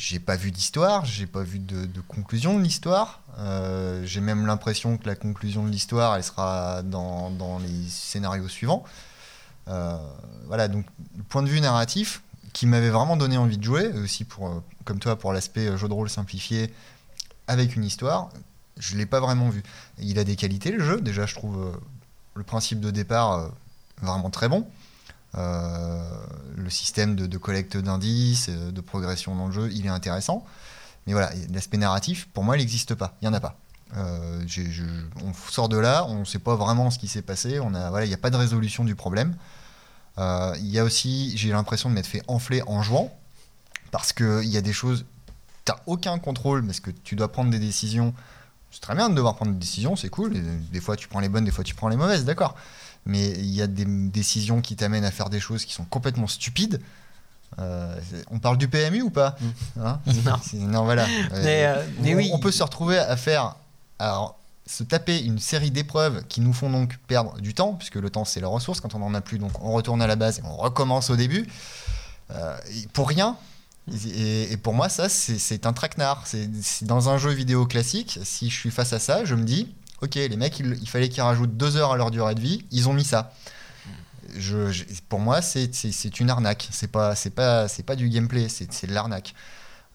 [0.00, 3.20] j'ai pas vu d'histoire, j'ai pas vu de, conclusion de l'histoire.
[3.38, 8.84] Euh, j'ai même l'impression que la conclusion de l'histoire, elle sera dans, les scénarios suivants.
[9.68, 9.98] Euh,
[10.46, 10.86] voilà, donc
[11.28, 12.22] point de vue narratif
[12.54, 15.92] qui m'avait vraiment donné envie de jouer, aussi pour, comme toi pour l'aspect jeu de
[15.92, 16.72] rôle simplifié
[17.46, 18.30] avec une histoire,
[18.80, 19.62] je l'ai pas vraiment vu.
[19.98, 21.76] Il a des qualités le jeu, déjà je trouve euh,
[22.34, 23.48] le principe de départ euh,
[24.02, 24.66] vraiment très bon.
[25.36, 26.02] Euh,
[26.56, 30.44] le système de, collecte d'indices, de progression dans le jeu, il est intéressant.
[31.06, 33.16] Mais voilà, l'aspect narratif, pour moi, il n'existe pas.
[33.20, 33.56] Il n'y en a pas.
[33.96, 37.60] On sort de là, on ne sait pas vraiment ce qui s'est passé.
[37.60, 39.36] On a, voilà, il n'y a pas de résolution du problème.
[40.18, 43.16] Il y a aussi, j'ai l'impression de m'être fait enfler en jouant,
[43.90, 45.06] parce qu'il y a des choses,
[45.64, 48.14] tu n'as aucun contrôle, parce que tu dois prendre des décisions.
[48.70, 50.36] C'est très bien de devoir prendre des décisions, c'est cool.
[50.36, 50.42] Et
[50.72, 52.56] des fois, tu prends les bonnes, des fois, tu prends les mauvaises, d'accord
[53.06, 56.26] mais il y a des décisions qui t'amènent à faire des choses qui sont complètement
[56.26, 56.80] stupides.
[57.58, 57.98] Euh,
[58.30, 59.36] on parle du PMU ou pas
[59.82, 60.36] Hein Non.
[60.54, 61.06] Non, voilà.
[61.32, 62.30] Mais, Euh, euh, mais on, oui.
[62.34, 63.56] on peut se retrouver à faire,
[63.98, 64.34] à
[64.66, 68.26] se taper une série d'épreuves qui nous font donc perdre du temps, puisque le temps
[68.26, 68.80] c'est la ressource.
[68.80, 71.16] Quand on en a plus, donc on retourne à la base et on recommence au
[71.16, 71.48] début
[72.32, 72.56] euh,
[72.92, 73.36] pour rien.
[74.14, 76.24] Et, et pour moi, ça, c'est un traquenard.
[76.26, 76.48] C'est
[76.84, 78.18] dans un jeu vidéo classique.
[78.24, 81.08] Si je suis face à ça, je me dis, ok, les mecs, il, il fallait
[81.08, 82.64] qu'ils rajoutent deux heures à leur durée de vie.
[82.70, 83.32] Ils ont mis ça.
[84.36, 86.68] Je, je- pour moi, c'est une arnaque.
[86.70, 88.48] C'est pas, c'est pas, c'est pas du gameplay.
[88.48, 89.34] C'est c'est de l'arnaque.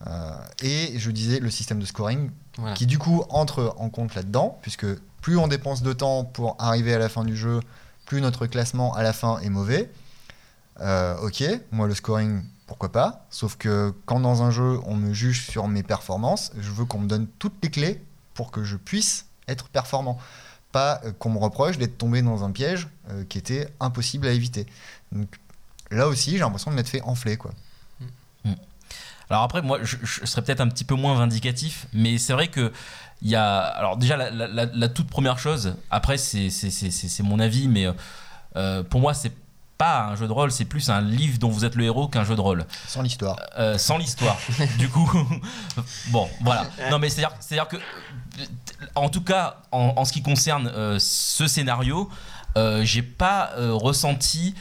[0.08, 0.32] Euh,
[0.62, 2.76] et je disais le système de scoring Voilà.
[2.76, 4.86] qui du coup entre en compte là-dedans, puisque
[5.22, 7.62] plus on dépense de temps pour arriver à la fin du jeu,
[8.06, 9.90] plus notre classement à la fin est mauvais.
[10.82, 15.14] Euh, ok, moi le scoring, pourquoi pas, sauf que quand dans un jeu on me
[15.14, 18.04] juge sur mes performances, je veux qu'on me donne toutes les clés
[18.34, 20.18] pour que je puisse être performant.
[20.72, 24.32] Pas euh, qu'on me reproche d'être tombé dans un piège euh, qui était impossible à
[24.32, 24.66] éviter.
[25.12, 25.28] Donc
[25.92, 27.38] là aussi, j'ai l'impression de m'être fait enfler.
[27.38, 27.52] Quoi.
[29.30, 32.72] Alors après, moi, je, serais peut-être un petit peu moins vindicatif, mais c'est vrai que
[33.22, 33.58] il y a.
[33.58, 35.76] Alors déjà, la, toute première chose.
[35.90, 37.88] Après, c'est mon avis, mais
[38.56, 39.32] euh, pour moi, c'est
[39.78, 42.24] pas un jeu de rôle, c'est plus un livre dont vous êtes le héros qu'un
[42.24, 42.66] jeu de rôle.
[42.88, 43.38] Sans l'histoire.
[43.58, 44.38] Euh, sans l'histoire.
[44.78, 45.10] du coup,
[46.08, 46.66] bon, voilà.
[46.90, 47.80] Non, mais c'est-à-dire que, euh,
[48.96, 52.10] en tout cas, en, en ce qui concerne euh, ce scénario,
[52.58, 54.56] euh, j'ai pas euh, ressenti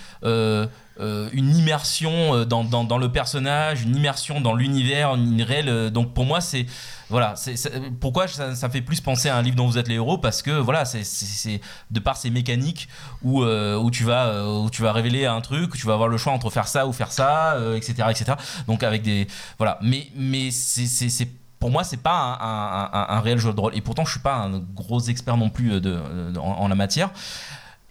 [1.00, 5.68] euh, une immersion euh, dans, dans, le personnage, une immersion dans l'univers, une réelle.
[5.68, 6.66] euh, donc pour moi, c'est
[7.10, 7.54] voilà, c'est
[8.00, 10.40] pourquoi ça, ça fait plus penser à un livre dont vous êtes les héros parce
[10.40, 12.88] que voilà, c'est de par ces mécaniques
[13.22, 16.16] où, où tu vas où tu vas révéler un truc, où tu vas avoir le
[16.16, 18.32] choix entre faire ça ou faire ça, etc., etc.
[18.66, 19.26] Donc avec des
[19.58, 21.28] voilà, mais mais c'est
[21.60, 23.74] pour moi, c'est pas un, réel jeu de rôle.
[23.74, 25.98] Et pourtant, je suis pas un gros expert non plus de,
[26.38, 27.10] en la matière.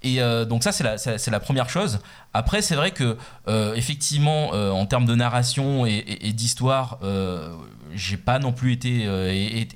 [0.04, 2.00] Et euh, donc ça, c'est la, c'est c'est la première chose.
[2.34, 7.00] Après, c'est vrai que euh, effectivement, euh, en termes de narration et, et- et d'histoire,
[7.96, 9.06] j'ai pas non plus été,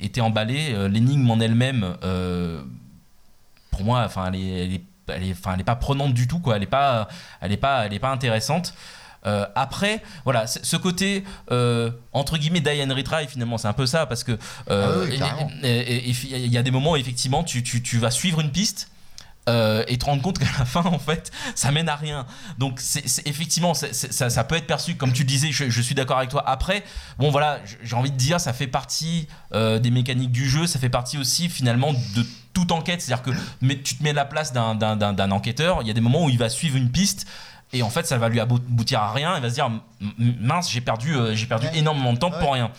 [0.01, 0.75] été emballé.
[0.89, 1.95] L'énigme en elle-même,
[3.71, 6.27] pour moi, enfin, elle est, elle est- elle est- enfin, elle est pas prenante du
[6.27, 6.55] tout, quoi.
[6.57, 7.07] Elle est pas,
[7.41, 8.73] elle est pas, elle est pas intéressante.
[9.25, 13.85] Euh, après, voilà, ce côté euh, entre guillemets die and retry, finalement, c'est un peu
[13.85, 14.33] ça parce que
[14.69, 15.17] euh, Ah oui,
[15.63, 18.89] il y a des moments où effectivement tu, tu- tu vas suivre une piste.
[19.47, 22.25] Euh, et te rendre compte qu'à la fin, en fait, ça mène à rien.
[22.57, 25.51] Donc, c'est c'est- effectivement, c'est- c'est- ça, ça peut être perçu, comme tu le disais,
[25.51, 26.43] je, je suis d'accord avec toi.
[26.47, 26.83] Après,
[27.17, 30.79] bon, voilà, j'ai envie de dire, ça fait partie euh, des mécaniques du jeu, ça
[30.79, 33.01] fait partie aussi, finalement, de toute enquête.
[33.01, 33.31] C'est-à-dire que
[33.61, 35.93] mais, tu te mets à la place d'un- d'un d'un- d'un enquêteur, il y a
[35.93, 37.25] des moments où il va suivre une piste.
[37.73, 39.35] Et en fait, ça va lui aboutir à rien.
[39.35, 39.69] Il va se dire,
[40.17, 41.77] mince, j'ai perdu, euh, j'ai perdu Ouais.
[41.77, 42.39] énormément de temps Ouais.
[42.39, 42.71] pour rien.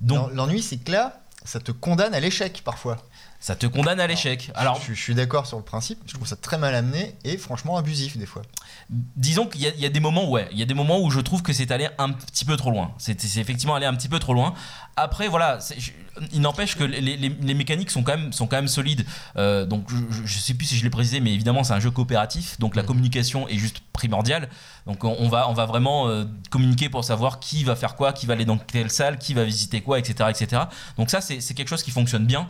[0.00, 2.98] Donc, L'en- L'ennui, c'est que là, ça te condamne à l'échec parfois.
[3.40, 4.50] Ça te condamne à l'échec.
[4.54, 7.36] Alors, je, je suis d'accord sur le principe, je trouve ça très mal amené et
[7.36, 8.42] franchement abusif des fois.
[8.90, 10.98] disons qu'il y, a- il y a des moments, ouais, il y a des moments
[11.00, 12.92] où je trouve que c'est allé un petit peu trop loin.
[12.98, 14.54] C'est effectivement allé un petit peu trop loin.
[14.96, 15.90] Après, voilà, je-
[16.32, 19.06] il n'empêche que les, les- les mécaniques sont quand même, sont quand même solides.
[19.36, 21.80] Euh, donc, je, je- je sais plus si je l'ai précisé, mais évidemment, c'est un
[21.80, 24.48] jeu coopératif, donc la communication est juste primordiale.
[24.86, 28.26] Donc, on, va, on va vraiment euh, communiquer pour savoir qui va faire quoi, qui
[28.26, 30.62] va aller dans quelle salle, qui va visiter quoi, etc., etc.
[30.96, 32.48] Donc ça, c'est quelque chose qui fonctionne bien.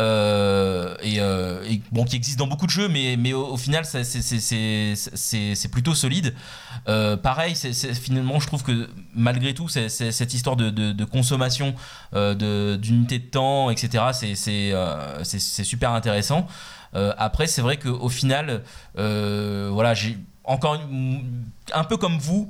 [0.00, 5.68] Euh, euh, et bon, qui existe dans beaucoup de jeux, mais, mais au, final, c'est-
[5.70, 6.34] plutôt solide.
[6.88, 11.74] Euh, pareil, finalement, je trouve que malgré tout, cette histoire de, de- consommation,
[12.14, 12.88] euh, de- de,
[13.30, 14.04] temps, etc.,
[15.22, 16.46] c'est super intéressant.
[16.94, 18.62] Après, c'est vrai qu'au final,
[18.94, 20.80] voilà, j'ai encore
[21.74, 22.48] un peu comme vous,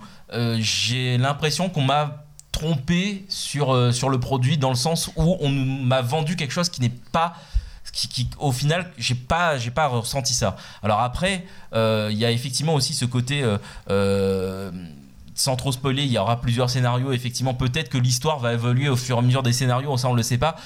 [0.58, 5.48] j'ai l'impression qu'on m'a trompé sur, euh, sur le produit dans le sens où on
[5.48, 7.34] m'a vendu quelque chose qui n'est pas
[7.92, 10.56] qui, au final j'ai pas j'ai pas ressenti ça.
[10.82, 11.44] Alors après
[11.74, 13.42] euh, il y a effectivement aussi ce côté
[13.88, 14.70] euh,
[15.34, 18.96] sans trop spoiler il y aura plusieurs scénarios effectivement peut-être que l'histoire va évoluer au
[18.96, 20.56] fur et à mesure des scénarios ça on le sait pas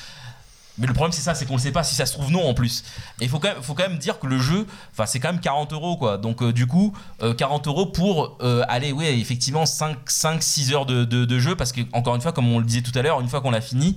[0.78, 2.48] mais le problème c'est ça, c'est qu'on le sait pas si ça se trouve non
[2.48, 2.82] en plus.
[3.20, 4.66] Et il faut quand même, faut quand même dire que le jeu,
[5.06, 6.18] c'est quand même 40 euros quoi.
[6.18, 10.72] Donc euh, du coup, euh, 40 euros pour euh, aller, ouais, effectivement 5, 5 6
[10.72, 12.96] heures de, de- de jeu parce que encore une fois, comme on le disait tout
[12.98, 13.96] à l'heure, une fois qu'on l'a fini,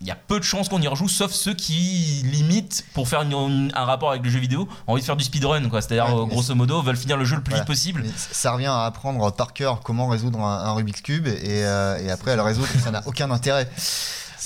[0.00, 3.22] il y a peu de chances qu'on y rejoue, sauf ceux qui limitent pour faire
[3.22, 5.80] une- une- un rapport avec le jeu vidéo, ont envie de faire du speedrun quoi.
[5.80, 7.62] C'est-à-dire Ouais, euh, grosso modo veulent finir le jeu le plus Voilà.
[7.62, 8.02] vite possible.
[8.04, 11.98] Mais ça revient à apprendre par cœur comment résoudre un, un Rubik's Cube et, euh,
[12.04, 13.70] et après à le résoudre, ça n'a aucun intérêt.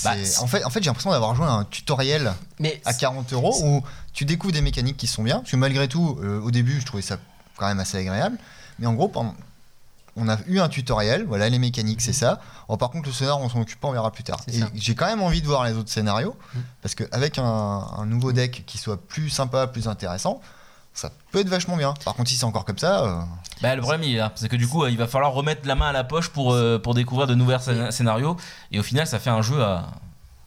[0.03, 3.33] Bah, en fait, en fait j'ai l'impression d'avoir joué à un tutoriel Mais à 40
[3.33, 3.83] euros où
[4.13, 5.39] tu découvres des mécaniques qui sont bien.
[5.39, 7.17] Parce que malgré tout, euh, au début, je trouvais ça
[7.57, 8.37] quand même assez agréable.
[8.79, 9.11] Mais en gros,
[10.15, 11.25] on a eu un tutoriel.
[11.25, 12.41] Voilà, les mécaniques, c'est ça.
[12.67, 14.39] Bon, par contre, le scénar, on s'en occupe pas, on verra plus tard.
[14.47, 14.69] Et ça.
[14.73, 16.35] j'ai quand même envie de voir les autres scénarios.
[16.53, 16.63] Mhm.
[16.81, 20.41] Parce qu'avec un, un nouveau deck qui soit plus sympa, plus intéressant,
[21.01, 21.93] ça peut être vachement bien.
[22.05, 23.21] Par contre, si c'est encore comme ça, euh,
[23.61, 25.67] Bah, le problème il est là, c'est que du coup euh, il va falloir remettre
[25.67, 28.37] la main à la poche pour, euh, pour découvrir de nouveaux scén- scénarios
[28.71, 29.87] et au final ça fait un jeu à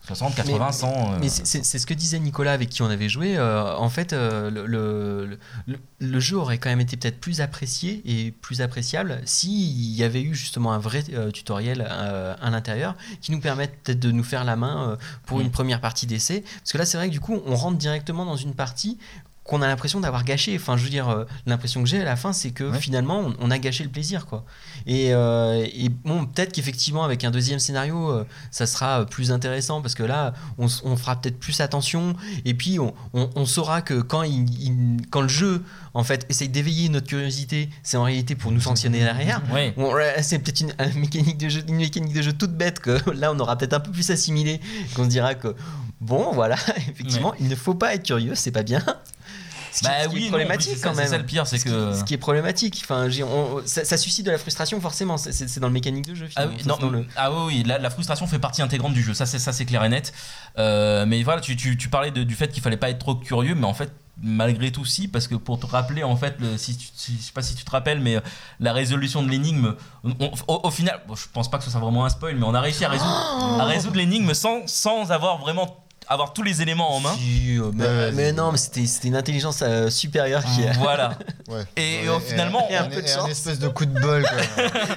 [0.05, 0.89] 60, 80, Mais- 100.
[0.89, 3.37] euh, Mais c'est- c'est c'est ce que disait Nicolas avec qui on avait joué.
[3.37, 5.39] euh, en fait, euh, le, le,
[5.69, 10.03] le- le jeu aurait quand même été peut-être plus apprécié et plus appréciable s'il y
[10.03, 14.11] avait eu justement un vrai euh, tutoriel euh, à l'intérieur qui nous permette peut-être de
[14.11, 15.43] nous faire la main euh, pour Mm.
[15.43, 16.43] une première partie d'essai.
[16.59, 18.99] Parce que là, c'est vrai que du coup, on rentre directement dans une partie
[19.45, 20.55] qu'on a l'impression d'avoir gâché.
[20.57, 22.79] Enfin, je veux dire, euh, l'impression que j'ai à la fin, c'est que Ouais.
[22.79, 24.45] finalement, on, on a gâché le plaisir, quoi.
[24.87, 29.83] Et, euh, et bon, peut-être qu'effectivement, avec un deuxième scénario, euh, ça sera plus intéressant
[29.83, 32.15] parce que là, on, fera peut-être plus attention
[32.45, 35.63] et puis on, saura que quand, il, il- quand le jeu,
[35.95, 39.43] en fait, essaye d'éveiller notre curiosité, c'est en réalité pour nous sanctionner derrière.
[39.53, 39.75] Ouais.
[40.23, 43.33] C'est peut-être une, une mécanique de jeu, une mécanique de jeu toute bête que là,
[43.33, 44.61] on aura peut-être un peu plus assimilé,
[44.95, 45.55] qu'on se dira que
[46.03, 48.83] bon, voilà, effectivement, il ne faut pas être curieux, c'est pas bien.
[49.75, 51.11] Ce qui, Bah ce qui oui, est problématique c'est ça- quand c'est même.
[51.11, 52.79] ça le pire, c'est Ce qui- que- ce qui est problématique.
[52.85, 55.17] Enfin, on- ça, ça suscite de la frustration forcément.
[55.17, 56.29] C'est- C'est c'est dans le mécanique de jeu.
[56.37, 59.15] Ah oui, non, c'est le- ah oui, la, la frustration fait partie intégrante du jeu,
[59.15, 60.13] ça c'est ça c'est clair et net.
[60.59, 63.15] Euh, mais voilà, tu, tu, tu parlais de- du fait qu'il fallait pas être trop
[63.15, 63.91] curieux, mais en fait
[64.25, 67.23] malgré tout si, parce que pour te rappeler en fait, le, si tu, si- je
[67.23, 68.21] sais pas si tu te rappelles, mais euh,
[68.61, 69.75] la résolution de l'énigme,
[70.05, 72.53] au, au final, bon, je pense pas que ce soit vraiment un spoil, mais on
[72.55, 75.82] a réussi à résoudre, à résoudre l'énigme sans, sans avoir vraiment
[76.13, 77.15] avoir tous les éléments en main.
[77.19, 80.63] Si, euh, mais, Ouais, mais c'est- non, mais c'était c'était une intelligence euh, supérieure qui.
[80.79, 81.19] Voilà.
[81.49, 81.65] ouais.
[81.77, 84.23] Et, Ouais, au- finalement, et un on- peu de et espèce de coup de bol.
[84.23, 84.65] quoi.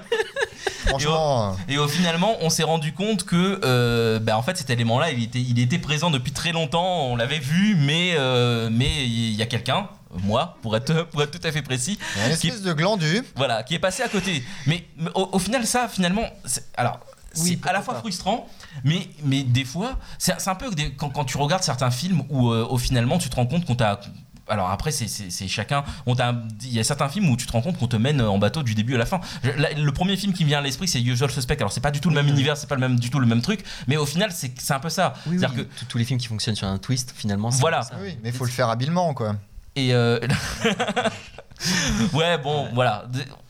[0.88, 1.54] Franchement.
[1.54, 5.12] euh, Et au finalement, on s'est rendu compte que, euh, bah, en fait, cet élément-là,
[5.12, 7.08] il était, il était présent depuis très longtemps.
[7.08, 9.88] On l'avait vu, mais euh, mais il y a quelqu'un,
[10.24, 13.24] moi, pour être pour être tout à fait précis, une espèce de glandu.
[13.36, 14.44] voilà, qui est passé à côté.
[14.68, 17.00] Mais, mais au, au final, ça, finalement, c'est- alors.
[17.38, 18.00] Oui, c'est à la fois pas.
[18.00, 18.48] frustrant,
[18.84, 22.52] mais, mais des fois, c'est un peu des- quand, quand tu regardes certains films où,
[22.52, 24.00] euh, au finalement, tu te rends compte qu'on t'a.
[24.48, 25.84] Alors après, c'est- chacun.
[26.06, 28.22] on t'a- Il y a certains films où tu te rends compte qu'on te mène
[28.22, 29.20] en bateau du début à la fin.
[29.44, 31.58] Je- la- le premier film qui me vient à l'esprit, c'est Usual Suspect.
[31.58, 33.26] Alors c'est pas du tout le même univers, c'est pas le même, du tout le
[33.26, 35.14] même truc, mais au final, c'est c'est un peu ça.
[35.26, 37.50] Oui, oui, C'est-à-dire que tous- les films qui fonctionnent sur un twist, finalement.
[37.50, 37.80] c'est Voilà.
[37.80, 37.96] un peu ça.
[38.04, 39.36] Oui, mais il faut le faire habilement, quoi.
[39.76, 40.20] Et euh,
[42.14, 43.06] ouais, bon, voilà.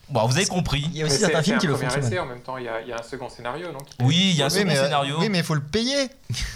[0.08, 0.82] Bon, vous avez compris.
[0.92, 2.18] Il y a aussi c'est- certains films c'est qui le font mal.
[2.20, 4.14] en même temps, il y, a, il y a un second scénario, non qui- Oui,
[4.16, 5.16] il y a un Oui, second mais, euh, scénario.
[5.18, 6.08] oui, mais il faut le payer.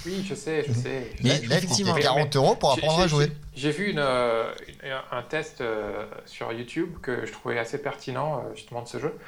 [0.07, 1.11] Oui, je sais, je sais.
[1.19, 1.45] je Mais Là, sais.
[1.57, 1.95] effectivement.
[1.95, 3.33] c'était 40 euros pour apprendre à jouer.
[3.57, 4.53] j'ai- vu une, euh,
[4.85, 8.99] une- un test euh, sur YouTube que je trouvais assez pertinent, euh, justement, de ce
[9.01, 9.19] jeu,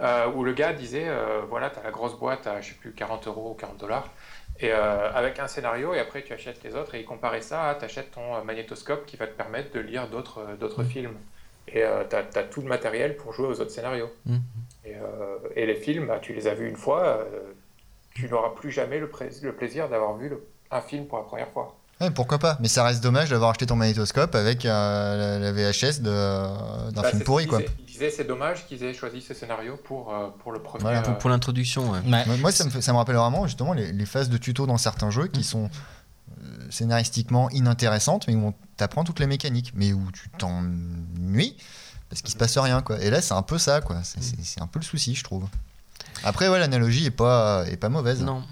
[0.00, 2.74] euh, où le gars disait, euh, voilà, tu as la grosse boîte à, je sais
[2.74, 4.08] plus, 40 euros ou 40 dollars,
[4.58, 7.68] et euh, avec un scénario, et après tu achètes les autres, et il comparait ça
[7.70, 11.14] à, tu achètes ton magnétoscope qui va te permettre de lire d'autres d'autres films.
[11.74, 14.10] Et tu as, tout le matériel pour jouer aux autres scénarios.
[14.84, 17.24] Et, euh, et les films, bah, tu les as vus une fois, euh,
[18.14, 21.74] tu n'auras plus jamais le, plaisir d'avoir vu le- un film pour la première fois.
[22.00, 25.52] Ouais, pourquoi pas Mais ça reste dommage d'avoir acheté ton magnétoscope avec euh, la, la
[25.52, 27.60] VHS d'un Bah, film pourri, quoi.
[27.80, 30.82] Il disait c'est dommage qu'ils aient choisi ce scénario pour, euh, pour le premier.
[30.82, 31.00] Voilà.
[31.00, 31.98] euh, Pour, pour l'introduction, ouais.
[32.08, 32.36] Ouais.
[32.38, 34.78] Moi, ça me, fait- ça me rappelle vraiment justement les, les phases de tuto dans
[34.78, 35.68] certains jeux qui sont euh,
[36.70, 41.56] scénaristiquement inintéressantes, mais où on t'apprend toutes les mécaniques, mais où tu t'ennuies
[42.08, 42.98] parce qu'il se passe rien, quoi.
[43.02, 43.98] Et là, c'est un peu ça, quoi.
[44.02, 45.46] C'est- un peu le souci, je trouve.
[46.24, 48.22] Après, ouais, l'analogie est pas, est pas mauvaise.
[48.22, 48.42] Non.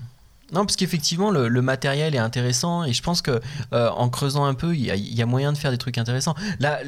[0.52, 3.40] Non, parce qu'effectivement, le, le matériel est intéressant et je pense que
[3.72, 5.78] euh, en creusant un peu, il y, a- il y a moyen de faire des
[5.78, 6.34] trucs intéressants.
[6.60, 6.80] Là,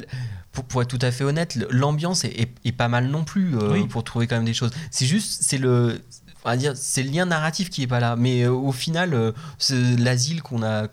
[0.52, 3.56] pour, pour être tout à fait honnête, l'ambiance est, est- est pas mal non plus
[3.56, 3.86] euh, Oui.
[3.88, 4.70] pour trouver quand même des choses.
[4.92, 6.00] C'est juste, c'est le,
[6.48, 8.16] on va dire, c'est le lien narratif qui est pas là.
[8.16, 9.32] Mais euh, au final, euh,
[9.98, 10.86] l'asile qu'on a.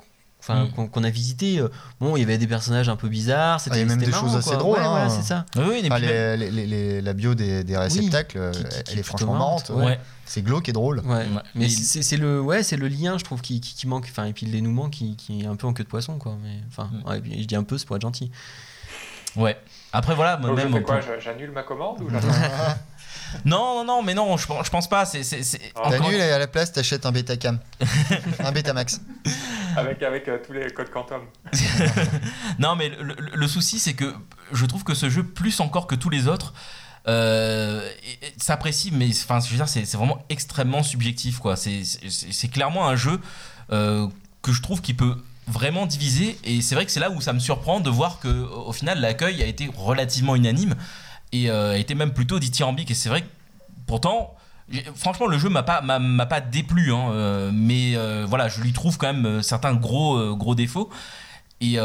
[0.48, 0.90] Enfin, Mm.
[0.92, 3.60] qu'on a visité, euh, bon, il y avait des personnages un peu bizarres.
[3.66, 4.58] Ah, il y a même c'était des choses assez quoi.
[4.58, 4.90] drôles, Ouais, hein.
[4.92, 5.44] voilà, c'est ça.
[5.56, 8.60] Oui, oui, et Enfin, puis même- les- les- les- la bio des, des réceptacles, qui-
[8.64, 10.00] qui- qui elle est franchement marrante, ouais.
[10.28, 11.00] C'est glauque et drôle.
[11.00, 11.16] Ouais.
[11.16, 11.26] Ouais.
[11.56, 14.06] Mais c'est c'est le ouais, c'est le lien, je trouve, qui, qui, qui manque.
[14.12, 16.38] Enfin, et puis le dénouement qui, qui est un peu en queue de poisson, quoi.
[16.44, 17.40] Mais enfin, Mm.
[17.40, 18.30] je dis un peu, c'est pour être gentil.
[19.36, 19.58] Ouais.
[19.94, 20.56] Après, voilà, même.
[21.22, 22.08] J'annule ma commande ou
[23.46, 25.06] Non, non, non, mais non, je, pense- je pense pas.
[25.06, 25.88] C'est, c'est, c'est- Ah.
[25.88, 27.60] encore- T'annules et à la place, t'achètes un Betacam.
[28.40, 29.02] un Betamax.
[29.78, 31.22] avec, avec euh, tous les codes quantum
[32.60, 34.14] Non, mais le, le- le souci, c'est que
[34.52, 36.54] je trouve que ce jeu, plus encore que tous les autres,
[37.08, 37.88] euh,
[38.38, 41.56] s'apprécie, mais enfin, je veux dire, c'est, c'est vraiment extrêmement subjectif, quoi.
[41.56, 43.20] C'est, c'est, c'est clairement un jeu
[43.72, 44.08] euh,
[44.42, 45.16] que je trouve qui peut
[45.48, 48.28] vraiment diviser, et c'est vrai que c'est là où ça me surprend de voir que
[48.30, 50.74] au final, l'accueil a été relativement unanime
[51.36, 52.92] et euh, été même plutôt dithyrambique.
[52.92, 53.28] Et c'est vrai que
[53.86, 54.36] pourtant.
[54.96, 58.74] Franchement, le jeu m'a pas m'a, pas déplu, hein, euh, mais euh, voilà, je lui
[58.74, 60.90] trouve quand même euh, certains gros gros défauts.
[61.62, 61.76] Et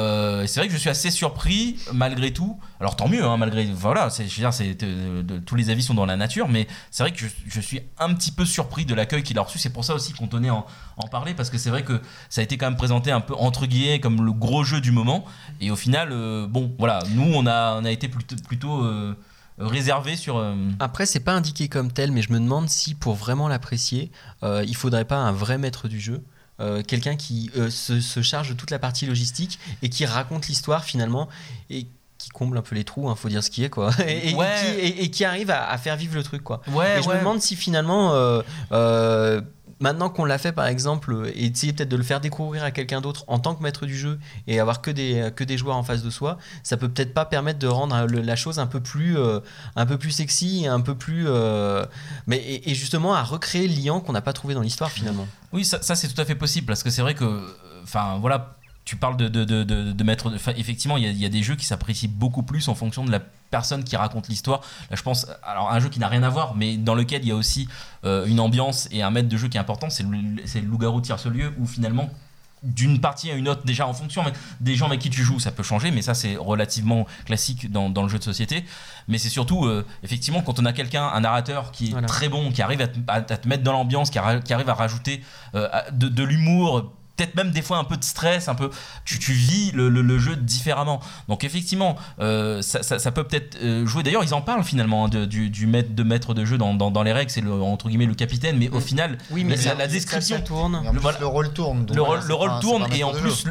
[0.47, 2.59] c'est vrai que je suis assez surpris malgré tout.
[2.81, 4.75] Alors tant mieux, hein, malgré voilà, c'est, je veux dire,
[5.23, 8.13] de- tous les avis sont dans la nature, mais c'est vrai que je, suis un
[8.15, 9.59] petit peu surpris de l'accueil qu'il a reçu.
[9.59, 12.41] C'est pour ça aussi qu'on tenait en, en parler parce que c'est vrai que ça
[12.41, 15.25] a été quand même présenté un peu entre guillemets comme le gros jeu du moment.
[15.61, 16.11] Et au final,
[16.49, 18.83] bon, voilà, nous on a on a été plutôt
[19.61, 20.39] réservé sur.
[20.39, 24.11] euh, Après, c'est pas indiqué comme tel, mais je me demande si pour vraiment l'apprécier,
[24.43, 26.23] euh, il faudrait pas un vrai maître du jeu.
[26.61, 30.47] euh, quelqu'un qui euh, se, se charge de toute la partie logistique et qui raconte
[30.49, 31.29] l'histoire finalement
[31.71, 31.87] et
[32.19, 34.35] qui comble un peu les trous, il faut dire ce qui est quoi, et, et-
[34.35, 34.47] Ouais.
[34.47, 36.61] et qui, et- et qui arrive à, à faire vivre le truc quoi.
[36.69, 37.15] Ouais, Et je ouais.
[37.15, 38.13] me demande si finalement,
[38.73, 39.41] euh,
[39.81, 42.71] maintenant qu'on l'a fait par exemple, euh, et essayer peut-être de le faire découvrir à
[42.71, 45.77] quelqu'un d'autre en tant que maître du jeu et avoir que des, que des joueurs
[45.77, 48.67] en face de soi, ça peut peut-être pas permettre de rendre euh, la chose un
[48.67, 49.41] peu plus, euh,
[49.77, 51.25] un peu plus sexy un peu plus.
[51.27, 51.85] euh,
[52.27, 55.27] mais, et, justement à recréer le lien qu'on n'a pas trouvé dans l'histoire finalement.
[55.53, 57.41] Oui, ça, c'est tout à fait possible parce que c'est vrai que, euh,
[57.83, 60.33] enfin voilà, tu parles de, de, de, mettre.
[60.57, 63.05] effectivement, il y, a, il y a des jeux qui s'apprécient beaucoup plus en fonction
[63.05, 63.21] de la
[63.51, 64.61] personne qui raconte l'histoire.
[64.91, 67.29] Là, je pense, alors un jeu qui n'a rien à voir, mais dans lequel il
[67.29, 67.69] y a aussi
[68.05, 71.19] euh, une ambiance et un maître de jeu qui est important, c'est le, loup-garou tire
[71.21, 72.11] ce lieu où finalement
[72.63, 75.41] d'une partie à une autre déjà en fonction mais des gens avec qui tu joues
[75.41, 78.67] ça peut changer mais ça c'est relativement classique dans, dans le jeu de société
[79.09, 82.07] mais c'est surtout euh, effectivement quand on a quelqu'un un narrateur qui est Voilà.
[82.07, 84.53] très bon qui arrive à te, à- à te mettre dans l'ambiance qui, arri- qui
[84.53, 85.23] arrive à rajouter
[85.55, 88.71] euh, de l'humour peut-être même des fois un peu de stress un peu
[89.05, 93.25] tu, tu vis le, le- le jeu différemment donc effectivement euh, ça, ça- ça peut
[93.25, 96.33] peut-être euh, jouer d'ailleurs ils en parlent finalement hein, de- du, du maître de maître
[96.33, 98.81] de jeu dans, dans, dans les règles c'est le, entre guillemets le capitaine mais au
[98.81, 100.81] final Oui, mais la- la description- ça tourne.
[100.85, 101.19] Et en plus, voilà.
[101.19, 101.87] le rôle tourne.
[101.93, 103.45] le rôle, c'est le rôle pas un- tourne et en plus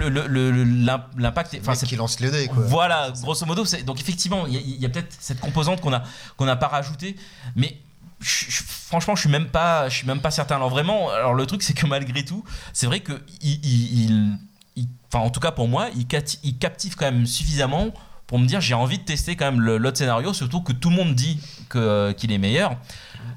[1.18, 2.64] l'impact enfin c'est qui lance les dés, quoi.
[2.66, 6.04] voilà, grosso modo, c'est- donc effectivement, il y a, peut-être cette composante qu'on a
[6.38, 7.16] qu'on n'a pas rajoutée,
[7.56, 7.78] mais
[8.20, 10.56] je- je- franchement, je suis même pas, je suis même pas certain.
[10.56, 14.38] Alors vraiment, alors le truc, c'est que malgré tout, c'est vrai que il, il- il-
[14.76, 17.88] il- enfin en tout cas pour moi, il, captive quand même suffisamment
[18.28, 20.96] pour me dire j'ai envie de tester quand même l'autre scénario, surtout que tout le
[20.96, 22.76] monde dit que qu'il est meilleur.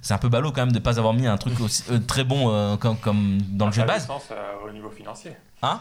[0.01, 2.25] C'est un peu ballot quand même de pas avoir mis un truc aussi, euh, très
[2.25, 4.07] bon euh, comme, comme dans le jeu de a base.
[4.07, 5.33] sens euh, au niveau financier.
[5.63, 5.81] Hein?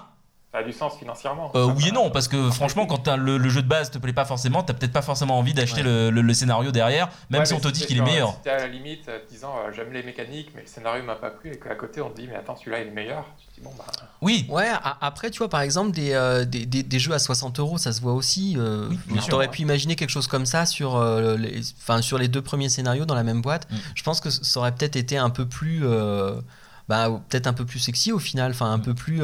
[0.52, 1.50] Ça a du sens financièrement.
[1.56, 4.12] Euh, oui et non, parce que franchement, quand le, le jeu de base te plaît
[4.12, 5.84] pas forcément, t'as peut-être pas forcément envie d'acheter Ouais.
[5.88, 8.32] le, le- le scénario derrière, même Ouais, si on te dit qu'il est meilleur.
[8.34, 11.16] Si t'es à la limite euh, disant euh, j'aime les mécaniques, mais le scénario m'a
[11.16, 13.48] pas plu, et qu'à côté on te dit mais attends celui-là il est meilleur, tu
[13.48, 13.86] te dis bon bah.
[14.22, 17.20] Oui, Ouais, a- après, tu vois, par exemple, des, euh, des, des- des jeux à
[17.20, 18.56] 60 euros, ça se voit aussi.
[18.58, 19.52] Euh, Oui, T'aurais sûr.
[19.52, 23.06] pu imaginer quelque chose comme ça sur, euh, les, enfin, sur les deux premiers scénarios
[23.06, 23.72] dans la même boîte.
[23.72, 23.76] Mm.
[23.96, 25.86] Je pense que ça aurait peut-être été un peu plus.
[25.86, 26.42] euh,
[26.90, 28.82] bah, peut-être un peu plus sexy au final, enfin, un Mm.
[28.82, 29.20] peu plus.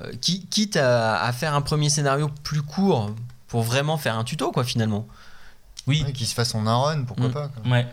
[0.00, 3.10] Euh, qui- quitte à, à faire un premier scénario plus court
[3.48, 5.06] pour vraiment faire un tuto, quoi, finalement.
[5.86, 7.32] oui, Ouais, Qu'il se fasse en un run, pourquoi Mm.
[7.32, 7.48] pas.
[7.48, 7.70] quoi.
[7.72, 7.86] ouais.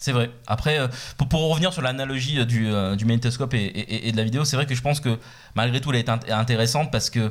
[0.00, 0.30] C'est vrai.
[0.46, 0.86] Après, euh,
[1.16, 4.22] pour, pour revenir sur l'analogie euh, du, euh, du magnétoscope et, et- et de la
[4.24, 5.18] vidéo, c'est vrai que je pense que
[5.56, 7.30] malgré tout, elle est int- intéressante parce que euh,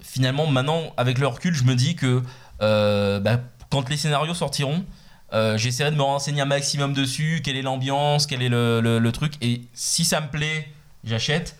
[0.00, 2.22] finalement, maintenant, avec le recul, je me dis que
[2.62, 4.84] euh, bah, quand les scénarios sortiront,
[5.34, 8.98] euh, j'essaierai de me renseigner un maximum dessus, quelle est l'ambiance, quel est le, le-
[8.98, 10.68] le truc, et si ça me plaît,
[11.04, 11.56] j'achète.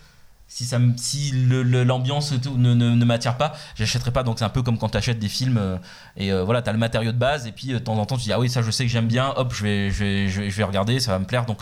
[0.47, 4.23] Si ça me- si l'ambiance ne, ne, ne m'attire pas j'achèterai pas.
[4.23, 5.77] Donc c'est un peu comme quand tu achètes des films euh,
[6.15, 8.05] et euh, voilà tu as le matériau de base et puis euh, de temps en
[8.05, 9.33] temps tu dis ah oui ça je sais que j'aime bien.
[9.35, 11.45] Hop je vais, je, vais, je, vais, je vais regarder ça va me plaire.
[11.45, 11.59] Donc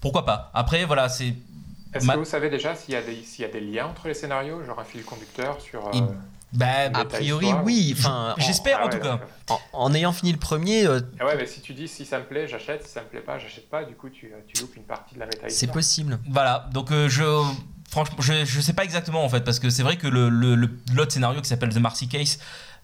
[0.00, 0.50] pourquoi pas.
[0.54, 1.34] Après voilà c'est
[1.94, 3.86] Est-ce Ma- que vous savez déjà s'il y, a des- s'il y a des liens
[3.86, 5.86] entre les scénarios, genre un fil conducteur sur.
[5.94, 6.00] euh,
[6.52, 7.94] bah, A priori, oui.
[7.96, 9.20] Enfin, j'espère Ah en ouais, tout cas.
[9.48, 12.18] en, en ayant fini le premier, euh, Ah ouais, mais si tu dis si ça
[12.18, 14.76] me plaît, j'achète, si ça me plaît pas, j'achète pas, du coup tu, tu loupes
[14.76, 16.18] une partie de la méta c'est possible.
[16.28, 17.22] Voilà, donc euh, je
[17.94, 20.54] franchement je, je sais pas exactement en fait parce que c'est vrai que le le-
[20.56, 22.38] le- l'autre scénario qui s'appelle The Marcy Case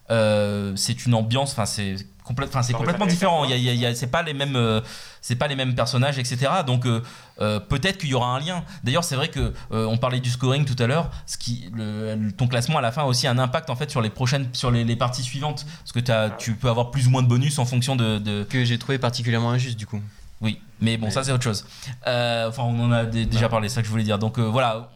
[0.09, 3.59] euh, c'est une ambiance enfin c'est complète complètement différent il y a, 80.
[3.61, 4.81] il y a- il y a- c'est pas les mêmes euh,
[5.21, 7.01] c'est pas les mêmes personnages etc donc euh,
[7.39, 10.29] euh, peut-être qu'il y aura un lien d'ailleurs c'est vrai que euh, on parlait du
[10.29, 13.27] scoring tout à l'heure ce qui le- le- ton classement à la fin a aussi
[13.27, 16.29] un impact en fait sur les prochaines sur les, les parties suivantes parce que t'as-
[16.31, 18.97] tu peux avoir plus ou moins de bonus en fonction de- de, Que j'ai trouvé
[18.97, 20.01] particulièrement injuste du coup.
[20.41, 21.65] oui, mais bon, Mais- ça c'est autre chose.
[22.07, 24.17] Euh, enfin, on en a dé- déjà parlé, c'est ça que je voulais dire.
[24.19, 24.89] Donc euh, voilà,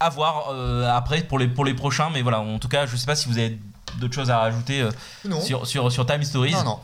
[0.00, 2.96] à voir euh, après pour les, pour les prochains, mais voilà, en tout cas, je
[2.96, 3.58] sais pas si vous avez
[3.98, 4.90] d'autres choses à rajouter euh,
[5.40, 6.52] sur, sur, sur Time Stories.
[6.52, 6.78] Non, non.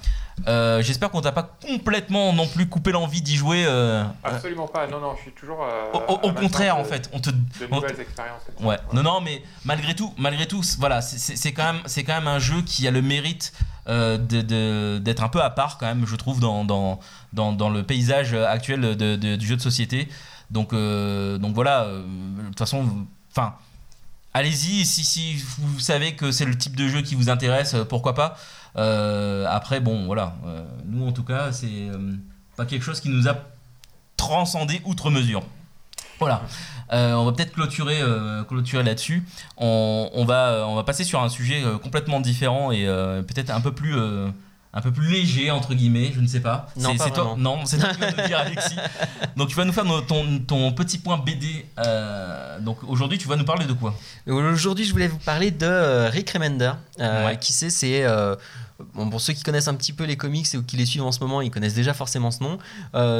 [0.48, 3.64] Euh, J'espère qu'on t'a pas complètement non plus coupé l'envie d'y jouer.
[3.66, 5.64] euh, Absolument pas, non, non, je suis toujours.
[5.64, 7.30] euh, au, au- au amateur contraire, de- en fait, on te.
[7.30, 7.36] De
[7.70, 8.42] on- nouvelles expériences.
[8.60, 8.76] Ouais.
[8.92, 12.38] Non, non, mais malgré tout, malgré tout, voilà, c'est- quand même, c'est quand même un
[12.38, 13.54] jeu qui a le mérite
[13.88, 16.98] euh, de- de- d'être un peu à part quand même, je trouve, dans dans,
[17.32, 20.06] dans, dans le paysage actuel de- de- du jeu de société.
[20.50, 22.02] Donc euh, donc voilà, euh,
[22.38, 23.06] de toute façon.
[24.32, 28.14] Allez-y, si, vous savez que c'est le type de jeu qui vous intéresse, euh, pourquoi
[28.14, 28.36] pas.
[29.48, 30.34] Après, bon, voilà.
[30.84, 31.88] nous, en tout cas, c'est
[32.56, 33.36] pas quelque chose qui nous a
[34.18, 35.42] transcendé outre mesure.
[36.18, 36.42] Voilà.
[36.90, 38.02] On va peut-être clôturer,
[38.84, 39.26] là-dessus.
[39.56, 42.84] On, va, passer sur un sujet complètement différent et
[43.26, 43.96] peut-être un peu plus.
[44.76, 46.68] Un peu plus léger entre guillemets, je ne sais pas.
[46.76, 48.76] Non, C'est- toi, non, c'est toi qui vas nous dire Alexis.
[49.36, 51.64] Donc tu vas nous faire ton, ton petit point BD.
[51.78, 53.94] euh, donc aujourd'hui tu vas nous parler de quoi?
[54.28, 56.72] Aujourd'hui, je voulais vous parler de euh, Rick Remender.
[57.00, 57.38] Euh, Ouais.
[57.38, 58.36] Qui c'est C'est euh,
[58.94, 61.04] bon, pour ceux qui connaissent un petit peu les comics et ou qui les suivent
[61.04, 62.58] en ce moment, ils connaissent déjà forcément ce nom.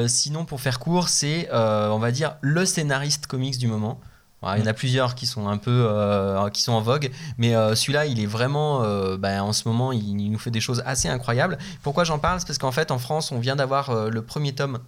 [0.09, 3.99] Sinon, pour faire court, c'est on va dire le scénariste comics du moment.
[4.43, 7.57] Il y en a plusieurs qui sont un peu euh, qui sont en vogue, mais
[7.57, 10.61] euh, celui-là, il est vraiment euh, bah, en ce moment, il, il nous fait des
[10.61, 11.59] choses assez incroyables.
[11.83, 12.39] Pourquoi j'en parle?
[12.39, 14.79] C'est parce qu'en fait, en France, on vient d'avoir le premier tome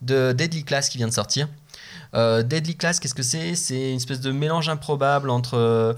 [0.00, 1.48] de Deadly Class qui vient de sortir.
[2.14, 3.54] Deadly Class, qu'est-ce que c'est?
[3.56, 5.94] C'est une espèce de mélange improbable entre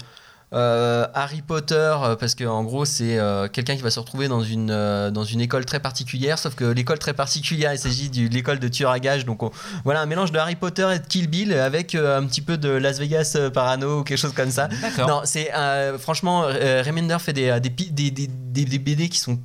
[0.53, 4.27] euh, Harry Potter, euh, parce que en gros c'est euh, quelqu'un qui va se retrouver
[4.27, 8.09] dans une, euh, dans une école très particulière, sauf que l'école très particulière, il s'agit
[8.09, 9.51] de l'école de tueur à gages, donc on-
[9.85, 12.69] voilà un mélange de Harry Potter et de Kill Bill avec un petit peu de
[12.69, 14.67] Las Vegas Parano ou quelque chose comme ça.
[15.07, 15.49] Non, c'est
[15.99, 17.69] franchement, Remender fait des, des,
[18.11, 19.39] des- des BD qui sont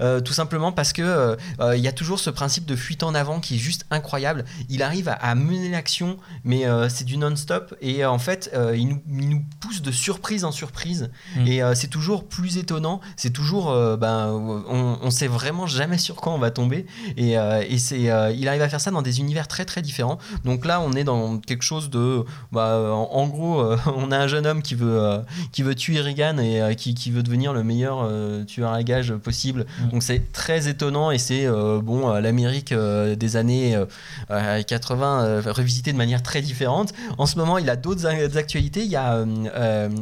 [0.00, 3.02] euh, tout simplement parce que euh, euh, il y a toujours ce principe de fuite
[3.02, 4.44] en avant qui est juste incroyable.
[4.68, 8.88] Il arrive à, à mener l'action, mais euh, c'est du non-stop et en fait, il,
[8.88, 11.46] nous, il nous pousse de surprise en surprise Mm.
[11.46, 13.00] et c'est toujours plus étonnant.
[13.16, 16.86] C'est toujours, ben, on, on sait vraiment jamais sur quoi on va tomber
[17.16, 20.18] et, et c'est, il arrive à faire ça dans des univers très très différents.
[20.44, 23.62] Donc là, on est dans quelque chose de, bah, en, en gros,
[23.96, 25.20] on a un jeune homme qui veut,
[25.52, 28.08] qui veut tuer Reagan et qui, qui veut devenir le meilleur
[28.46, 28.82] tueur à
[29.22, 29.66] possible.
[29.80, 29.88] Mm.
[29.90, 33.86] Donc c'est très étonnant et c'est euh, bon l'Amérique euh, des années euh,
[34.30, 36.92] euh, 80 euh, revisité de manière très différente.
[37.16, 38.84] En ce moment, il a d'autres actualités.
[38.84, 39.24] Il y a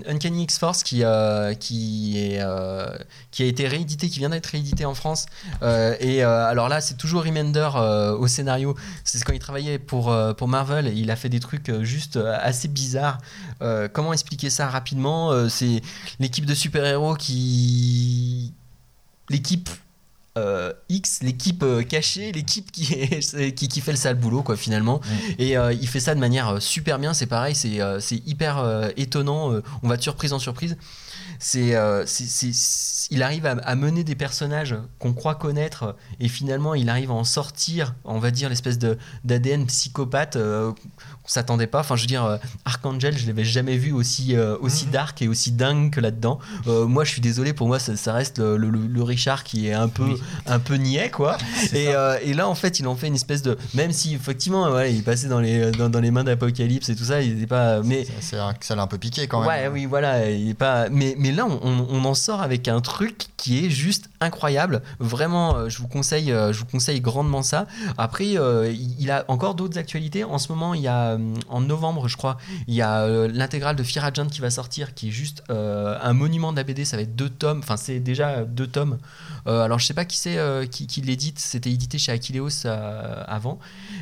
[0.09, 1.03] Uncanny X-Force qui,
[1.61, 2.41] qui, est,
[3.30, 5.26] qui a été réédité, qui vient d'être réédité en France.
[6.01, 7.68] Et alors là, c'est toujours Remender
[8.18, 8.74] au scénario.
[9.05, 10.93] C'est quand il travaillait pour, pour Marvel.
[10.97, 13.18] Il a fait des trucs juste assez bizarres.
[13.93, 15.49] Comment expliquer ça rapidement?
[15.49, 15.80] C'est
[16.20, 18.53] l'équipe de super-héros qui.
[19.30, 19.68] L'équipe
[20.38, 24.56] euh, X, l'équipe euh, cachée, l'équipe qui, est- qui, qui fait le sale boulot, quoi,
[24.56, 25.00] finalement.
[25.38, 27.14] Et euh, il fait ça de manière super bien.
[27.14, 27.80] C'est pareil, c'est
[28.26, 29.52] hyper étonnant.
[29.82, 30.76] on va de surprise en surprise.
[31.39, 36.74] C'est, euh, c'est- il arrive à, à mener des personnages qu'on croit connaître et finalement
[36.74, 40.72] il arrive à en sortir, on va dire, l'espèce de, d'ADN psychopathe euh,
[41.22, 41.80] qu'on s'attendait pas.
[41.80, 44.91] Enfin, je veux dire, euh, Archangel, je l'avais jamais vu aussi, euh, aussi Mhm.
[44.93, 46.39] dark et aussi dingue que là-dedans.
[46.66, 49.68] Euh, moi, je suis désolé, pour moi, ça, ça reste le, le- le Richard qui
[49.68, 50.22] est un peu, Oui.
[50.47, 51.37] un peu niais, quoi.
[51.72, 51.89] Et,
[52.22, 53.57] et là, en fait, il en fait une espèce de.
[53.74, 57.05] Même si, effectivement, ouais, il passait dans les, dans, dans les mains d'Apocalypse et tout
[57.05, 57.82] ça, il était pas.
[57.82, 58.07] Mais.
[58.20, 59.49] Ça l'a un peu piqué quand même.
[59.49, 60.89] Ouais, oui, voilà, il est pas.
[60.91, 64.82] Mais, mais mais là, on, en sort avec un truc qui est juste incroyable.
[65.00, 67.66] Vraiment, euh, je vous conseille, euh, je vous conseille grandement ça.
[67.98, 70.22] Après, euh, il a encore d'autres actualités.
[70.24, 71.18] En ce moment, il y a
[71.48, 72.36] en novembre, je crois,
[72.68, 76.52] il y a l'intégrale de Fear Agent qui va sortir, qui est juste un monument
[76.52, 76.84] de la BD.
[76.84, 77.58] Ça va être deux tomes.
[77.58, 78.98] Enfin, c'est déjà deux tomes.
[79.46, 80.38] Alors, je sais pas qui c'est
[80.70, 81.38] qui, qui l'édite.
[81.38, 83.58] C'était édité chez Aquileos avant.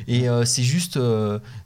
[0.07, 0.99] Et c'est juste,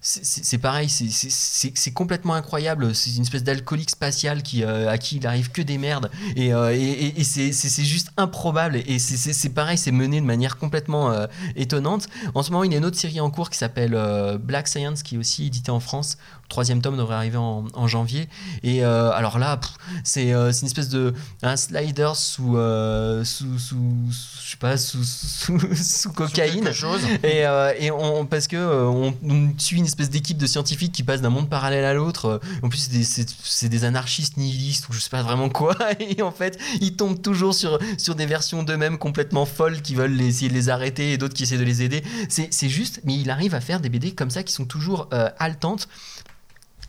[0.00, 0.88] c'est- pareil.
[0.88, 2.94] c'est- complètement incroyable.
[2.94, 6.10] C'est une espèce d'alcoolique spatial qui, à qui il arrive que des merdes.
[6.36, 6.74] Et, euh,
[7.22, 8.82] c'est juste improbable.
[8.86, 9.78] Et c'est pareil.
[9.78, 11.26] C'est mené de manière complètement euh,
[11.56, 12.08] étonnante.
[12.34, 14.68] En ce moment, il y a une autre série en cours qui s'appelle euh, Black
[14.68, 16.16] Science, qui est aussi éditée en France.
[16.50, 18.28] Troisième tome devrait arriver en, en janvier.
[18.62, 19.58] Et euh, alors là,
[20.04, 23.76] c'est euh, c'est une espèce de un slider sous, euh, sous, sous,
[24.12, 26.72] sous- je sais pas, sous, sous, sous cocaïne.
[26.72, 27.00] Chose.
[27.22, 27.44] Et,
[27.78, 31.30] et on, parce que on, on suit une espèce d'équipe de scientifiques qui passe d'un
[31.30, 32.40] monde parallèle à l'autre.
[32.62, 35.76] En plus, c'est des, des anarchistes nihilistes ou je sais pas vraiment quoi.
[36.00, 40.12] Et en fait, ils tombent toujours sur, sur des versions d'eux-mêmes complètement folles qui veulent
[40.14, 42.02] les- essayer de les arrêter et d'autres qui essaient de les aider.
[42.28, 45.08] C'est c'est juste, mais il arrive à faire des BD comme ça qui sont toujours
[45.38, 45.86] haletantes.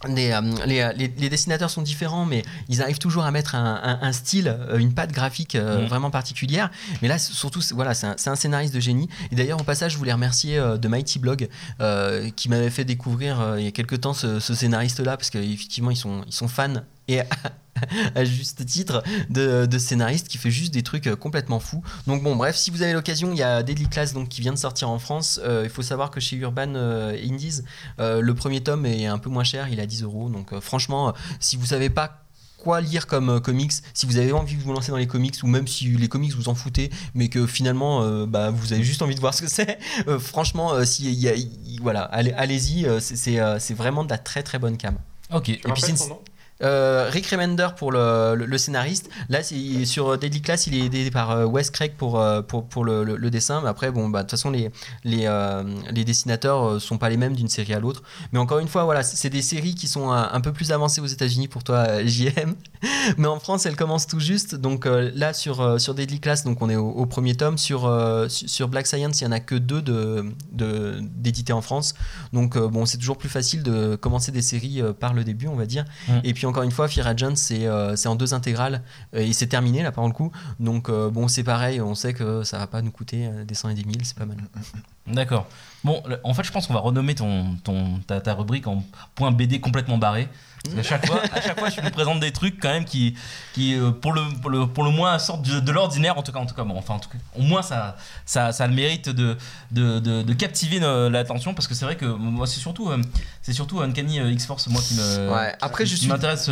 [0.08, 3.80] Les, euh, les, les- les dessinateurs sont différents, mais ils arrivent toujours à mettre un,
[3.84, 5.88] un- un style, euh, une patte graphique euh, Mhm.
[5.88, 6.72] vraiment particulière.
[7.02, 9.10] Mais là, surtout, c'est- voilà, c'est un, scénariste de génie.
[9.32, 11.50] Et d'ailleurs, au passage, je voulais remercier euh, de Mighty Blog
[11.82, 15.30] euh, qui m'avait fait découvrir euh, il y a quelques temps ce, ce scénariste-là, parce
[15.30, 16.82] qu'effectivement, ils sont, ils sont fans
[17.12, 17.22] et
[18.16, 21.84] à juste titre de, de scénariste qui fait juste des trucs euh, complètement fous.
[22.08, 24.54] Donc bon, bref, si vous avez l'occasion, il y a Deadly Class donc qui vient
[24.54, 25.40] de sortir en France.
[25.44, 27.62] Euh, il faut savoir que chez Urban euh, Indies,
[28.00, 30.30] euh, le premier tome est un peu moins cher, il est à 10 euros.
[30.30, 32.18] Donc euh, franchement, si vous savez pas
[32.58, 35.36] quoi lire comme euh, comics, si vous avez envie de vous lancer dans les comics
[35.42, 38.84] ou même si les comics vous en foutez, mais que finalement euh, bah, vous avez
[38.84, 41.34] juste envie de voir ce que c'est, euh, franchement, euh, si, il y a-
[41.82, 44.96] voilà, allez- allez-y, euh, c'est- c'est euh, c'est vraiment de la très très bonne cam.
[45.34, 45.44] Ok.
[45.46, 46.20] Tu puis rappelles c'est une- son nom?
[46.64, 49.10] Euh, Rick Remender pour le, le- le scénariste.
[49.30, 52.86] Là, sur Deadly Class, il est aidé par euh, Wes Craig pour, euh, pour, pour
[52.86, 53.62] le, dessin.
[53.62, 54.70] Mais après, bon, bah, de toute façon, les,
[55.04, 58.04] les, euh, les dessinateurs euh, sont pas les mêmes d'une série à l'autre.
[58.32, 61.02] Mais encore une fois, voilà, c'est des séries qui sont un, un peu plus avancées
[61.02, 62.56] aux États-Unis pour toi, euh, JM.
[63.18, 64.56] Mais en France, elles commencent tout juste.
[64.56, 67.58] Donc euh, là, sur, euh, sur Deadly Class, donc on est au, au premier tome.
[67.58, 71.54] Sur, euh, su- sur Black Science, il y en a que deux de, de, d'édités
[71.54, 71.94] en France.
[72.34, 75.48] Donc euh, bon, c'est toujours plus facile de commencer des séries euh, par le début,
[75.48, 75.86] on va dire.
[76.08, 76.12] Mm.
[76.24, 78.84] Et puis encore une fois, Agent, c'est euh, c'est en deux intégrales
[79.14, 80.34] et c'est terminé là par le coup.
[80.60, 83.56] Donc euh, bon, c'est pareil, on sait que ça va pas nous coûter euh, des
[83.56, 84.38] cent et des mille, c'est pas mal.
[85.08, 85.48] D'accord.
[85.86, 88.84] Bon, en fait, je pense qu'on va renommer ton, ton, ta, ta rubrique en
[89.16, 90.28] point BD complètement barré.
[90.64, 93.16] Parce qu'à chaque fois, à chaque fois, je nous présente des trucs quand même qui,
[93.54, 96.18] qui euh, pour, le, pour, le, pour le moins, sortent de, de l'ordinaire.
[96.18, 97.96] En tout cas, en tout cas, bon, enfin, en tout cas, au moins, ça,
[98.26, 99.38] ça, ça a le mérite de,
[99.72, 101.54] de, de, de captiver euh, l'attention.
[101.54, 103.02] Parce que c'est vrai que moi, c'est surtout, euh,
[103.42, 106.50] c'est surtout Uncanny X-Force, moi, qui me- Ouais, après, je qui suis- m'intéresse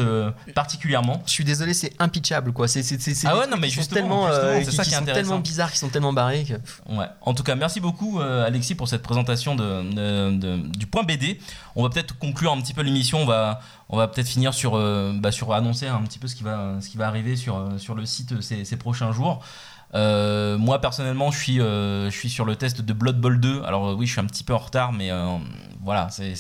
[0.56, 1.22] particulièrement.
[1.26, 2.68] Je suis désolé, c'est impitchable quoi.
[2.68, 4.28] C'est c'est- Ah ouais, non, mais justement,
[4.64, 5.22] c'est qui, ça qui qui est sont intéressant.
[5.30, 6.46] tellement bizarres, qui sont tellement barrés.
[6.46, 7.06] que- Ouais.
[7.22, 11.40] En tout cas, merci beaucoup euh, Alexis pour cette présentation de- du point BD.
[11.76, 13.20] On va peut-être conclure un petit peu l'émission.
[13.22, 16.36] On va, on va peut-être finir sur, euh, bah, sur annoncer un petit peu ce
[16.36, 19.42] qui va, ce qui va arriver sur, euh, sur le site ces, ces prochains jours.
[19.96, 23.64] Euh, moi personnellement, je suis, euh, je suis sur le test de Blood Bowl 2.
[23.64, 25.26] Alors oui, je suis un petit peu en retard, mais euh,
[25.84, 26.36] voilà, c'est,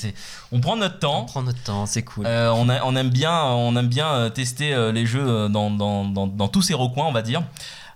[0.51, 1.21] on prend notre temps.
[1.21, 2.27] On prend notre temps, c'est cool.
[2.27, 6.47] On, a- on aime bien, on aime bien tester les jeux dans, dans, dans, dans
[6.47, 7.41] tous ces recoins, on va dire.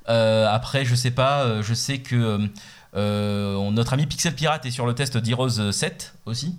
[0.07, 2.49] Après, je sais pas, je sais que
[2.95, 6.55] notre ami Pixel Pirate est sur le test d'Heroes 7 aussi.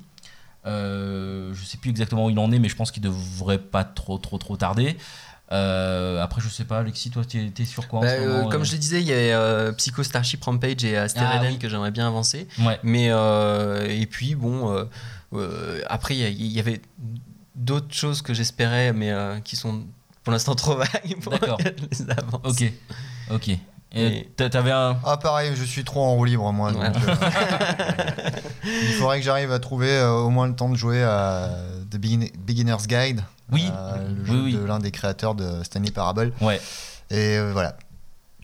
[0.66, 3.84] Euh, je sais plus exactement où il en est, mais je pense qu'il devrait pas
[3.84, 4.96] trop trop trop tarder.
[5.52, 8.64] Euh, après, je sais pas, Alexis, toi, t'es es sur quoi en Bah, euh, comme
[8.64, 11.58] je le disais, il y a Psycho Starship Rampage et Aster Ah, oui.
[11.58, 12.48] que j'aimerais bien avancer.
[12.60, 12.78] Ouais.
[12.82, 14.88] Mais et puis bon,
[15.86, 16.80] après il y avait
[17.54, 19.12] d'autres choses que j'espérais, mais
[19.44, 19.82] qui sont
[20.22, 21.32] pour l'instant trop vagues pour
[21.90, 22.40] les avance.
[22.60, 22.72] Ok,
[23.30, 23.58] ok.
[23.94, 24.96] Et Et- t'a- t'avais un.
[25.04, 26.72] Ah pareil, je suis trop en roue libre moi.
[26.72, 26.90] Ouais.
[26.90, 27.14] donc, euh,
[28.64, 31.50] il faudrait que j'arrive à trouver euh, au moins le temps de jouer à
[31.90, 33.22] The Begin- Beginner's Guide.
[33.52, 33.68] Oui.
[33.72, 34.52] euh, le jeu oui.
[34.54, 36.32] de l'un des créateurs de Stanley Parable.
[36.40, 36.60] Ouais.
[37.10, 37.76] Et euh, voilà.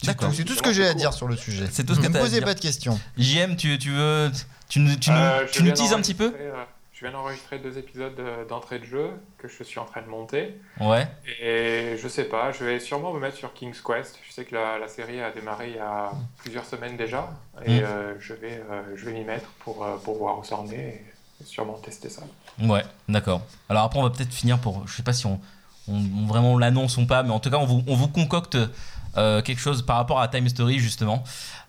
[0.03, 1.67] C'est tout, ce que j'ai à dire sur le sujet.
[1.71, 2.99] C'est tout ce que Ne me posez pas de questions.
[3.19, 4.31] JM, tu, tu veux.
[4.69, 6.53] Tu nous, tu Euh, tu nous teases un petit peu euh,
[7.01, 8.21] Je viens d'enregistrer deux épisodes
[8.51, 10.61] d'entrée de jeu que je suis en train de monter.
[10.79, 11.09] Ouais.
[11.41, 14.19] Et je sais pas, je vais sûrement me mettre sur King's Quest.
[14.29, 17.31] Je sais que la, la série a démarré il y a plusieurs semaines déjà.
[17.65, 17.85] Et Mm.
[17.85, 20.69] euh, je vais, euh, je vais m'y mettre pour, euh, pour voir où ça en
[20.71, 21.03] est
[21.41, 22.21] et sûrement tester ça.
[22.61, 23.41] Ouais, d'accord.
[23.71, 24.87] Alors après, on va peut-être finir pour.
[24.87, 25.41] Je sais pas si on,
[25.89, 28.09] on- on- vraiment on l'annonce ou pas, mais en tout cas, on vous, on vous
[28.09, 28.59] concocte
[29.17, 31.25] euh, quelque chose par rapport à Time Story justement.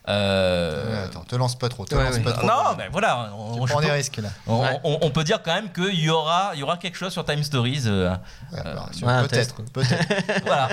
[0.09, 1.85] Euh, attends, te lance pas trop.
[1.85, 2.21] Te Ouais, lance ouais.
[2.21, 2.47] pas trop.
[2.47, 4.29] non, mais voilà, on, Tu on- prends des risques là.
[4.47, 4.79] on- Ouais.
[4.83, 7.23] on- on peut dire quand même qu'il y aura, il y aura quelque chose sur
[7.23, 7.83] Time Stories.
[7.85, 8.09] euh,
[8.51, 9.71] Ouais, bah, peut-être, test.
[9.71, 10.43] peut-être.
[10.45, 10.69] voilà,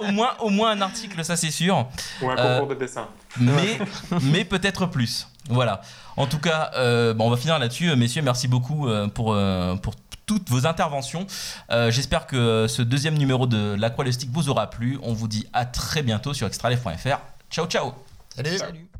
[0.00, 1.86] un- au, moins, au moins un article, ça c'est sûr.
[2.20, 3.06] Ou un Euh, concours de dessin.
[3.40, 3.78] mais,
[4.22, 5.28] mais peut-être plus.
[5.48, 5.80] Voilà.
[6.16, 7.94] En tout cas, euh, bon, on va finir là-dessus.
[7.96, 9.94] Messieurs, merci beaucoup euh, pour, euh, pour
[10.26, 11.26] toutes vos interventions.
[11.70, 14.98] Euh, J'espère que ce deuxième numéro de La Croix et le Stick vous aura plu.
[15.02, 17.18] On vous dit à très bientôt sur extralife.fr.
[17.50, 17.92] Ciao, ciao
[18.34, 18.58] Salut.
[18.58, 18.91] Salut.